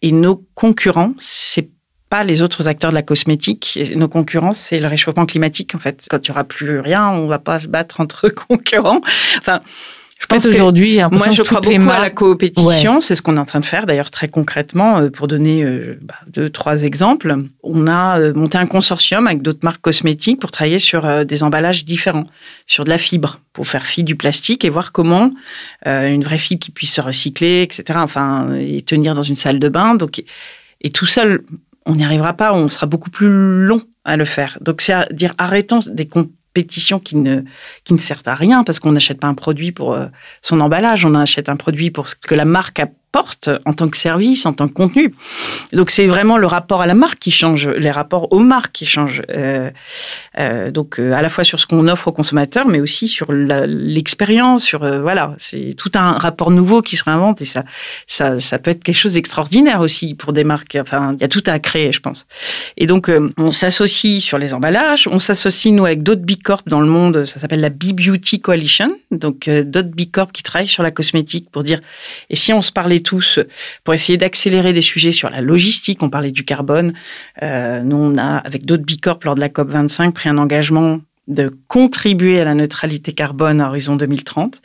Et 0.01 0.11
nos 0.11 0.43
concurrents, 0.55 1.13
c'est 1.19 1.69
pas 2.09 2.23
les 2.23 2.41
autres 2.41 2.67
acteurs 2.67 2.89
de 2.89 2.95
la 2.95 3.03
cosmétique. 3.03 3.79
nos 3.95 4.09
concurrents, 4.09 4.53
c'est 4.53 4.79
le 4.79 4.87
réchauffement 4.87 5.27
climatique 5.27 5.75
en 5.75 5.79
fait. 5.79 6.07
Quand 6.09 6.25
il 6.25 6.29
y 6.29 6.31
aura 6.31 6.43
plus 6.43 6.79
rien, 6.79 7.09
on 7.09 7.27
va 7.27 7.39
pas 7.39 7.59
se 7.59 7.67
battre 7.67 7.99
entre 7.99 8.27
concurrents. 8.47 9.01
Enfin, 9.37 9.61
je 10.21 10.27
pense 10.27 10.45
aujourd'hui, 10.45 10.99
moi, 11.11 11.31
je 11.31 11.41
crois 11.41 11.61
beaucoup 11.61 11.89
à 11.89 11.99
la 11.99 12.11
coopétition. 12.11 13.01
C'est 13.01 13.15
ce 13.15 13.21
qu'on 13.21 13.37
est 13.37 13.39
en 13.39 13.45
train 13.45 13.59
de 13.59 13.65
faire, 13.65 13.87
d'ailleurs, 13.87 14.11
très 14.11 14.27
concrètement. 14.27 14.99
Euh, 14.99 15.09
pour 15.09 15.27
donner 15.27 15.63
euh, 15.63 15.97
bah, 16.01 16.15
deux, 16.27 16.49
trois 16.49 16.83
exemples, 16.83 17.35
on 17.63 17.87
a 17.87 18.19
euh, 18.19 18.33
monté 18.33 18.59
un 18.59 18.67
consortium 18.67 19.25
avec 19.25 19.41
d'autres 19.41 19.63
marques 19.63 19.81
cosmétiques 19.81 20.39
pour 20.39 20.51
travailler 20.51 20.77
sur 20.77 21.25
des 21.25 21.43
emballages 21.43 21.85
différents, 21.85 22.25
sur 22.67 22.85
de 22.85 22.89
la 22.89 22.99
fibre, 22.99 23.39
pour 23.51 23.67
faire 23.67 23.85
fi 23.85 24.03
du 24.03 24.15
plastique 24.15 24.63
et 24.63 24.69
voir 24.69 24.91
comment 24.91 25.31
une 25.85 26.23
vraie 26.23 26.37
fibre 26.37 26.61
qui 26.61 26.71
puisse 26.71 26.93
se 26.93 27.01
recycler, 27.01 27.63
etc. 27.63 27.99
Enfin, 28.01 28.53
et 28.59 28.83
tenir 28.83 29.15
dans 29.15 29.21
une 29.23 29.35
salle 29.35 29.59
de 29.59 29.69
bain. 29.69 29.95
Donc, 29.95 30.23
et 30.81 30.89
tout 30.91 31.07
seul, 31.07 31.41
on 31.85 31.95
n'y 31.95 32.05
arrivera 32.05 32.33
pas. 32.33 32.53
On 32.53 32.69
sera 32.69 32.85
beaucoup 32.85 33.09
plus 33.09 33.65
long 33.65 33.81
à 34.05 34.17
le 34.17 34.25
faire. 34.25 34.59
Donc, 34.61 34.81
c'est 34.81 34.93
à 34.93 35.07
dire 35.11 35.33
arrêtons 35.39 35.79
des 35.87 36.05
pétition 36.53 36.99
qui 36.99 37.15
ne, 37.15 37.41
qui 37.83 37.93
ne 37.93 37.99
sert 37.99 38.21
à 38.25 38.35
rien 38.35 38.63
parce 38.63 38.79
qu'on 38.79 38.91
n'achète 38.91 39.19
pas 39.19 39.27
un 39.27 39.33
produit 39.33 39.71
pour 39.71 39.93
euh, 39.93 40.07
son 40.41 40.59
emballage, 40.59 41.05
on 41.05 41.15
achète 41.15 41.49
un 41.49 41.55
produit 41.55 41.91
pour 41.91 42.07
ce 42.07 42.15
que 42.15 42.35
la 42.35 42.45
marque 42.45 42.79
a 42.79 42.87
en 43.65 43.73
tant 43.73 43.89
que 43.89 43.97
service, 43.97 44.45
en 44.45 44.53
tant 44.53 44.67
que 44.67 44.73
contenu. 44.73 45.13
Donc 45.73 45.91
c'est 45.91 46.07
vraiment 46.07 46.37
le 46.37 46.47
rapport 46.47 46.81
à 46.81 46.87
la 46.87 46.93
marque 46.93 47.19
qui 47.19 47.31
change, 47.31 47.67
les 47.67 47.91
rapports 47.91 48.31
aux 48.31 48.39
marques 48.39 48.71
qui 48.71 48.85
changent. 48.85 49.21
Euh, 49.29 49.69
euh, 50.39 50.71
donc 50.71 50.99
euh, 50.99 51.13
à 51.13 51.21
la 51.21 51.29
fois 51.29 51.43
sur 51.43 51.59
ce 51.59 51.65
qu'on 51.65 51.87
offre 51.87 52.07
aux 52.07 52.11
consommateurs, 52.13 52.67
mais 52.67 52.79
aussi 52.79 53.07
sur 53.07 53.31
l'expérience, 53.31 54.63
sur 54.63 54.79
voilà, 55.01 55.35
c'est 55.37 55.75
tout 55.77 55.91
un 55.95 56.13
rapport 56.13 56.51
nouveau 56.51 56.81
qui 56.81 56.95
se 56.95 57.03
réinvente 57.03 57.41
et 57.41 57.45
ça, 57.45 57.63
ça, 58.07 58.59
peut 58.59 58.71
être 58.71 58.83
quelque 58.83 58.95
chose 58.95 59.13
d'extraordinaire 59.13 59.81
aussi 59.81 60.15
pour 60.15 60.33
des 60.33 60.43
marques. 60.43 60.77
Enfin, 60.79 61.15
il 61.17 61.21
y 61.21 61.25
a 61.25 61.27
tout 61.27 61.43
à 61.45 61.59
créer, 61.59 61.91
je 61.91 61.99
pense. 61.99 62.27
Et 62.77 62.87
donc 62.87 63.11
on 63.37 63.51
s'associe 63.51 64.21
sur 64.21 64.37
les 64.37 64.53
emballages, 64.53 65.07
on 65.11 65.19
s'associe 65.19 65.73
nous 65.73 65.85
avec 65.85 66.03
d'autres 66.03 66.21
big 66.21 66.41
corp 66.41 66.67
dans 66.67 66.81
le 66.81 66.87
monde. 66.87 67.25
Ça 67.25 67.39
s'appelle 67.39 67.61
la 67.61 67.69
B 67.69 67.91
Beauty 67.93 68.39
Coalition, 68.39 68.87
donc 69.11 69.49
d'autres 69.49 69.89
big 69.89 70.11
corp 70.11 70.31
qui 70.31 70.43
travaillent 70.43 70.67
sur 70.67 70.83
la 70.83 70.91
cosmétique 70.91 71.49
pour 71.51 71.63
dire 71.63 71.81
et 72.29 72.35
si 72.35 72.53
on 72.53 72.61
se 72.61 72.71
parlait 72.71 73.00
tous 73.01 73.39
pour 73.83 73.93
essayer 73.93 74.17
d'accélérer 74.17 74.73
des 74.73 74.81
sujets 74.81 75.11
sur 75.11 75.29
la 75.29 75.41
logistique. 75.41 76.01
On 76.03 76.09
parlait 76.09 76.31
du 76.31 76.43
carbone. 76.43 76.93
Euh, 77.43 77.81
nous, 77.81 77.97
on 77.97 78.17
a, 78.17 78.37
avec 78.37 78.65
d'autres 78.65 78.83
Bicorp, 78.83 79.19
lors 79.23 79.35
de 79.35 79.41
la 79.41 79.49
COP25, 79.49 80.11
pris 80.11 80.29
un 80.29 80.37
engagement 80.37 80.99
de 81.27 81.55
contribuer 81.67 82.39
à 82.39 82.45
la 82.45 82.55
neutralité 82.55 83.13
carbone 83.13 83.61
à 83.61 83.67
horizon 83.67 83.95
2030. 83.95 84.61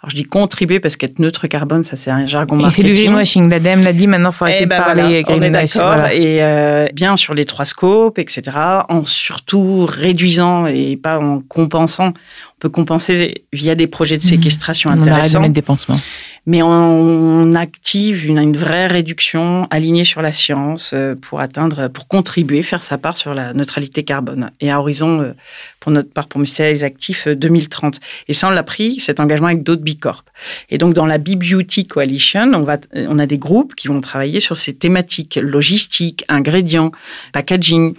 Alors 0.00 0.10
je 0.10 0.14
dis 0.14 0.24
contribuer 0.24 0.78
parce 0.78 0.94
qu'être 0.94 1.18
neutre 1.18 1.48
carbone, 1.48 1.82
ça 1.82 1.96
c'est 1.96 2.10
un 2.10 2.24
jargon 2.24 2.54
marketing. 2.54 2.84
Et 2.84 2.88
c'est 2.88 2.94
du 2.94 3.02
greenwashing. 3.02 3.50
L'ADEME 3.50 3.82
l'a 3.82 3.92
dit, 3.92 4.06
maintenant 4.06 4.30
il 4.30 4.34
faut 4.34 4.44
arrêter 4.44 4.60
eh 4.62 4.66
de 4.66 4.70
ben 4.70 4.80
parler 4.80 5.24
On 5.26 5.42
est 5.42 5.50
d'accord. 5.50 6.06
Et 6.12 6.38
euh, 6.40 6.86
bien 6.92 7.16
sur 7.16 7.34
les 7.34 7.44
trois 7.44 7.64
scopes, 7.64 8.20
etc. 8.20 8.42
En 8.88 9.04
surtout 9.04 9.86
réduisant 9.86 10.66
et 10.66 10.96
pas 10.96 11.18
en 11.18 11.40
compensant. 11.40 12.08
On 12.08 12.60
peut 12.60 12.68
compenser 12.68 13.44
via 13.52 13.74
des 13.74 13.88
projets 13.88 14.18
de 14.18 14.22
mhm. 14.22 14.28
séquestration 14.28 14.90
intéressants. 14.90 15.16
On 15.16 15.18
arrête 15.18 15.32
de 15.32 15.38
mettre 15.38 15.54
des 15.54 15.62
pansements 15.62 16.00
mais 16.48 16.62
on, 16.62 17.52
active 17.52 18.26
une, 18.26 18.56
vraie 18.56 18.86
réduction 18.86 19.66
alignée 19.70 20.04
sur 20.04 20.22
la 20.22 20.32
science 20.32 20.92
euh, 20.94 21.14
pour 21.14 21.40
atteindre, 21.40 21.88
pour 21.88 22.08
contribuer, 22.08 22.62
faire 22.62 22.80
sa 22.80 22.96
part 22.96 23.18
sur 23.18 23.34
la 23.34 23.52
neutralité 23.52 24.02
carbone. 24.02 24.50
Et 24.60 24.70
à 24.70 24.80
horizon, 24.80 25.20
euh, 25.20 25.32
pour 25.78 25.92
notre 25.92 26.10
part, 26.10 26.26
pour 26.26 26.40
les 26.40 26.84
Actifs, 26.84 27.28
2030. 27.28 27.96
Euh, 27.96 27.98
Et 28.28 28.32
ça, 28.32 28.48
on 28.48 28.50
l'a 28.50 28.62
pris, 28.62 28.98
cet 28.98 29.20
engagement 29.20 29.48
avec 29.48 29.62
d'autres 29.62 29.82
Bicorp. 29.82 30.24
Et 30.70 30.78
donc, 30.78 30.94
dans 30.94 31.04
la 31.04 31.18
B-Beauty 31.18 31.86
Coalition, 31.86 32.50
on, 32.54 32.62
va, 32.62 32.78
on 32.94 33.18
a 33.18 33.26
des 33.26 33.38
groupes 33.38 33.74
qui 33.74 33.88
vont 33.88 34.00
travailler 34.00 34.40
sur 34.40 34.56
ces 34.56 34.72
thématiques 34.72 35.38
logistiques, 35.42 36.24
ingrédients, 36.28 36.92
packaging 37.34 37.94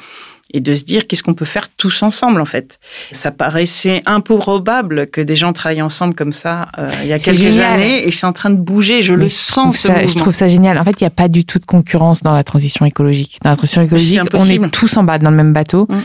et 0.52 0.60
de 0.60 0.74
se 0.76 0.84
dire 0.84 1.08
qu'est-ce 1.08 1.24
qu'on 1.24 1.34
peut 1.34 1.46
faire 1.46 1.70
tous 1.70 2.04
ensemble 2.04 2.42
en 2.42 2.46
fait. 2.46 2.80
Ça 3.12 3.32
paraissait 3.32 4.02
improbable 4.06 5.08
que 5.08 5.22
des 5.22 5.36
gens 5.36 5.54
travaillent 5.54 5.82
ensemble 5.82 6.16
comme 6.16 6.34
ça 6.34 6.68
euh, 6.78 6.92
il 7.04 7.08
y 7.08 7.14
a 7.14 7.20
quelques 7.20 7.60
années 7.60 8.08
et 8.08 8.12
c'est 8.12 8.26
en 8.26 8.34
train 8.34 8.50
de 8.50 8.56
bouger, 8.56 9.04
je 9.04 9.14
le 9.14 9.30
sens 9.30 9.78
ce 9.78 9.88
Je 9.88 10.16
trouve 10.16 10.34
ça 10.34 10.48
génial. 10.48 10.78
En 10.78 10.84
fait, 10.84 11.00
il 11.00 11.04
n'y 11.04 11.08
a 11.08 11.12
pas 11.12 11.28
du 11.28 11.46
tout 11.46 11.60
de 11.60 11.66
concurrence 11.66 12.24
dans 12.24 12.34
la 12.34 12.44
transition 12.44 12.86
écologique. 12.86 13.40
Dans 13.44 13.52
la 13.52 13.56
transition 13.56 13.82
écologique, 13.82 14.22
on 14.34 14.46
est 14.46 14.72
tous 14.72 14.98
en 14.98 15.04
bas 15.04 15.18
dans 15.20 15.32
le 15.32 15.38
même 15.38 15.54
bateau. 15.54 15.88
Mm. 15.90 15.98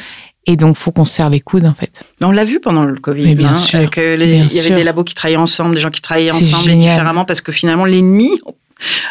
Et 0.46 0.56
donc, 0.56 0.76
faut 0.76 0.92
qu'on 0.92 1.06
se 1.06 1.14
serre 1.14 1.30
les 1.30 1.40
coudes, 1.40 1.64
en 1.64 1.72
fait. 1.72 1.90
On 2.22 2.30
l'a 2.30 2.44
vu 2.44 2.60
pendant 2.60 2.84
le 2.84 2.98
Covid. 2.98 3.34
bien 3.34 3.50
hein, 3.50 3.54
sûr. 3.54 3.88
Que 3.88 4.20
il 4.20 4.52
y 4.52 4.60
avait 4.60 4.74
des 4.74 4.84
labos 4.84 5.04
qui 5.04 5.14
travaillaient 5.14 5.38
ensemble, 5.38 5.74
des 5.74 5.80
gens 5.80 5.90
qui 5.90 6.02
travaillaient 6.02 6.32
ensemble 6.32 6.76
différemment, 6.76 7.24
parce 7.24 7.40
que 7.40 7.52
finalement, 7.52 7.86
l'ennemi, 7.86 8.40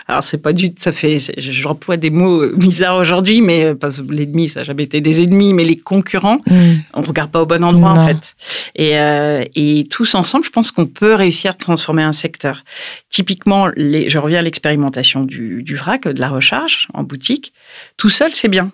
alors 0.08 0.24
c'est 0.24 0.38
pas 0.38 0.54
du, 0.54 0.72
ça 0.78 0.92
fait, 0.92 1.20
j'emploie 1.38 1.98
des 1.98 2.10
mots 2.10 2.48
bizarres 2.56 2.98
aujourd'hui, 2.98 3.42
mais 3.42 3.66
euh, 3.66 3.76
parce 3.76 4.02
que 4.02 4.12
l'ennemi, 4.12 4.50
ça 4.50 4.62
n'a 4.62 4.64
jamais 4.64 4.84
été 4.84 5.02
des 5.02 5.24
ennemis, 5.24 5.54
mais 5.54 5.64
les 5.64 5.78
concurrents, 5.78 6.40
mm. 6.48 6.74
on 6.94 7.02
regarde 7.02 7.32
pas 7.32 7.42
au 7.42 7.46
bon 7.46 7.64
endroit 7.64 7.92
en 7.92 8.08
fait. 8.08 8.36
Et, 8.76 8.98
euh, 8.98 9.44
et 9.56 9.88
tous 9.90 10.16
ensemble, 10.16 10.46
je 10.46 10.50
pense 10.50 10.72
qu'on 10.72 10.86
peut 10.86 11.14
réussir 11.14 11.52
à 11.52 11.54
transformer 11.56 12.04
un 12.04 12.14
secteur. 12.14 12.64
Typiquement, 13.10 13.68
les, 13.76 14.10
je 14.10 14.18
reviens 14.18 14.40
à 14.40 14.44
l'expérimentation 14.44 15.24
du, 15.24 15.64
du 15.64 15.76
vrac, 15.76 16.08
de 16.08 16.20
la 16.20 16.30
recharge 16.30 16.88
en 16.94 17.04
boutique. 17.04 17.54
Tout 17.98 18.10
seul, 18.10 18.34
c'est 18.34 18.50
bien. 18.50 18.72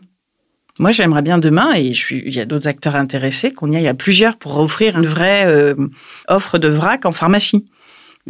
Moi, 0.79 0.91
j'aimerais 0.91 1.21
bien 1.21 1.39
demain, 1.39 1.73
et 1.73 1.93
je 1.93 1.99
suis, 1.99 2.23
il 2.25 2.33
y 2.33 2.39
a 2.39 2.45
d'autres 2.45 2.69
acteurs 2.69 2.95
intéressés, 2.95 3.51
qu'on 3.51 3.69
y 3.69 3.75
aille 3.75 3.89
à 3.89 3.93
plusieurs 3.93 4.37
pour 4.37 4.57
offrir 4.59 4.97
une 4.97 5.07
vraie 5.07 5.45
euh, 5.45 5.75
offre 6.29 6.57
de 6.57 6.69
vrac 6.69 7.05
en 7.05 7.11
pharmacie 7.11 7.65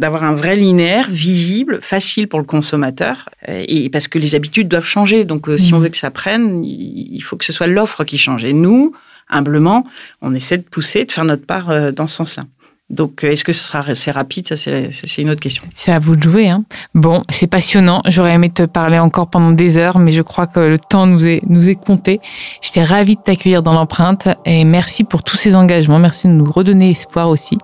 d'avoir 0.00 0.24
un 0.24 0.34
vrai 0.34 0.56
linéaire 0.56 1.08
visible, 1.10 1.78
facile 1.82 2.26
pour 2.26 2.40
le 2.40 2.46
consommateur, 2.46 3.28
et 3.46 3.90
parce 3.90 4.08
que 4.08 4.18
les 4.18 4.34
habitudes 4.34 4.66
doivent 4.66 4.86
changer. 4.86 5.26
Donc, 5.26 5.48
euh, 5.48 5.58
si 5.58 5.74
on 5.74 5.78
mmh. 5.78 5.82
veut 5.82 5.88
que 5.90 5.98
ça 5.98 6.10
prenne, 6.10 6.64
il 6.64 7.20
faut 7.20 7.36
que 7.36 7.44
ce 7.44 7.52
soit 7.52 7.66
l'offre 7.66 8.04
qui 8.04 8.16
change. 8.16 8.44
Et 8.46 8.54
nous, 8.54 8.94
humblement, 9.28 9.86
on 10.22 10.34
essaie 10.34 10.56
de 10.56 10.62
pousser, 10.62 11.04
de 11.04 11.12
faire 11.12 11.26
notre 11.26 11.44
part 11.44 11.70
euh, 11.70 11.92
dans 11.92 12.06
ce 12.06 12.16
sens-là. 12.16 12.44
Donc, 12.90 13.22
euh, 13.22 13.30
est-ce 13.30 13.44
que 13.44 13.52
ce 13.52 13.62
sera 13.62 13.80
assez 13.88 14.10
rapide? 14.10 14.48
Ça, 14.48 14.56
c'est 14.56 15.22
une 15.22 15.30
autre 15.30 15.40
question. 15.40 15.62
C'est 15.74 15.92
à 15.92 16.00
vous 16.00 16.16
de 16.16 16.22
jouer. 16.22 16.48
Hein. 16.48 16.64
Bon, 16.94 17.22
c'est 17.28 17.46
passionnant. 17.46 18.02
J'aurais 18.08 18.34
aimé 18.34 18.50
te 18.50 18.64
parler 18.64 18.98
encore 18.98 19.30
pendant 19.30 19.52
des 19.52 19.78
heures, 19.78 19.98
mais 19.98 20.10
je 20.10 20.22
crois 20.22 20.48
que 20.48 20.58
le 20.58 20.78
temps 20.78 21.06
nous 21.06 21.26
est, 21.26 21.40
nous 21.46 21.68
est 21.68 21.76
compté. 21.76 22.20
J'étais 22.62 22.82
ravie 22.82 23.14
de 23.14 23.20
t'accueillir 23.20 23.62
dans 23.62 23.72
l'empreinte 23.72 24.28
et 24.44 24.64
merci 24.64 25.04
pour 25.04 25.22
tous 25.22 25.36
ces 25.36 25.54
engagements. 25.54 26.00
Merci 26.00 26.26
de 26.26 26.32
nous 26.32 26.50
redonner 26.50 26.90
espoir 26.90 27.28
aussi. 27.28 27.58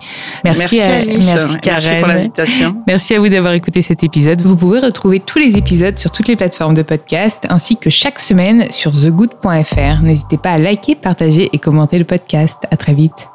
Merci, 0.45 0.81
à, 0.81 1.05
merci, 1.05 1.59
merci 1.65 1.91
pour 1.99 2.09
l'invitation. 2.09 2.77
Merci 2.87 3.15
à 3.15 3.19
vous 3.19 3.29
d'avoir 3.29 3.53
écouté 3.55 3.83
cet 3.83 4.05
épisode. 4.05 4.43
Vous 4.43 4.57
pouvez 4.57 4.79
retrouver 4.79 5.19
tous 5.19 5.39
les 5.39 5.57
épisodes 5.57 5.99
sur 5.99 6.13
toutes 6.13 6.29
les 6.29 6.37
plateformes 6.37 6.75
de 6.75 6.83
podcast 6.83 7.47
ainsi 7.49 7.77
que 7.77 7.91
chaque 7.91 8.21
semaine 8.21 8.71
sur 8.71 8.93
thegood.fr. 8.93 10.03
N'hésitez 10.03 10.39
pas 10.39 10.53
à 10.53 10.59
liker, 10.59 10.95
partager 10.95 11.51
et 11.53 11.59
commenter 11.59 11.99
le 11.99 12.05
podcast. 12.05 12.59
À 12.71 12.77
très 12.77 12.95
vite. 12.95 13.29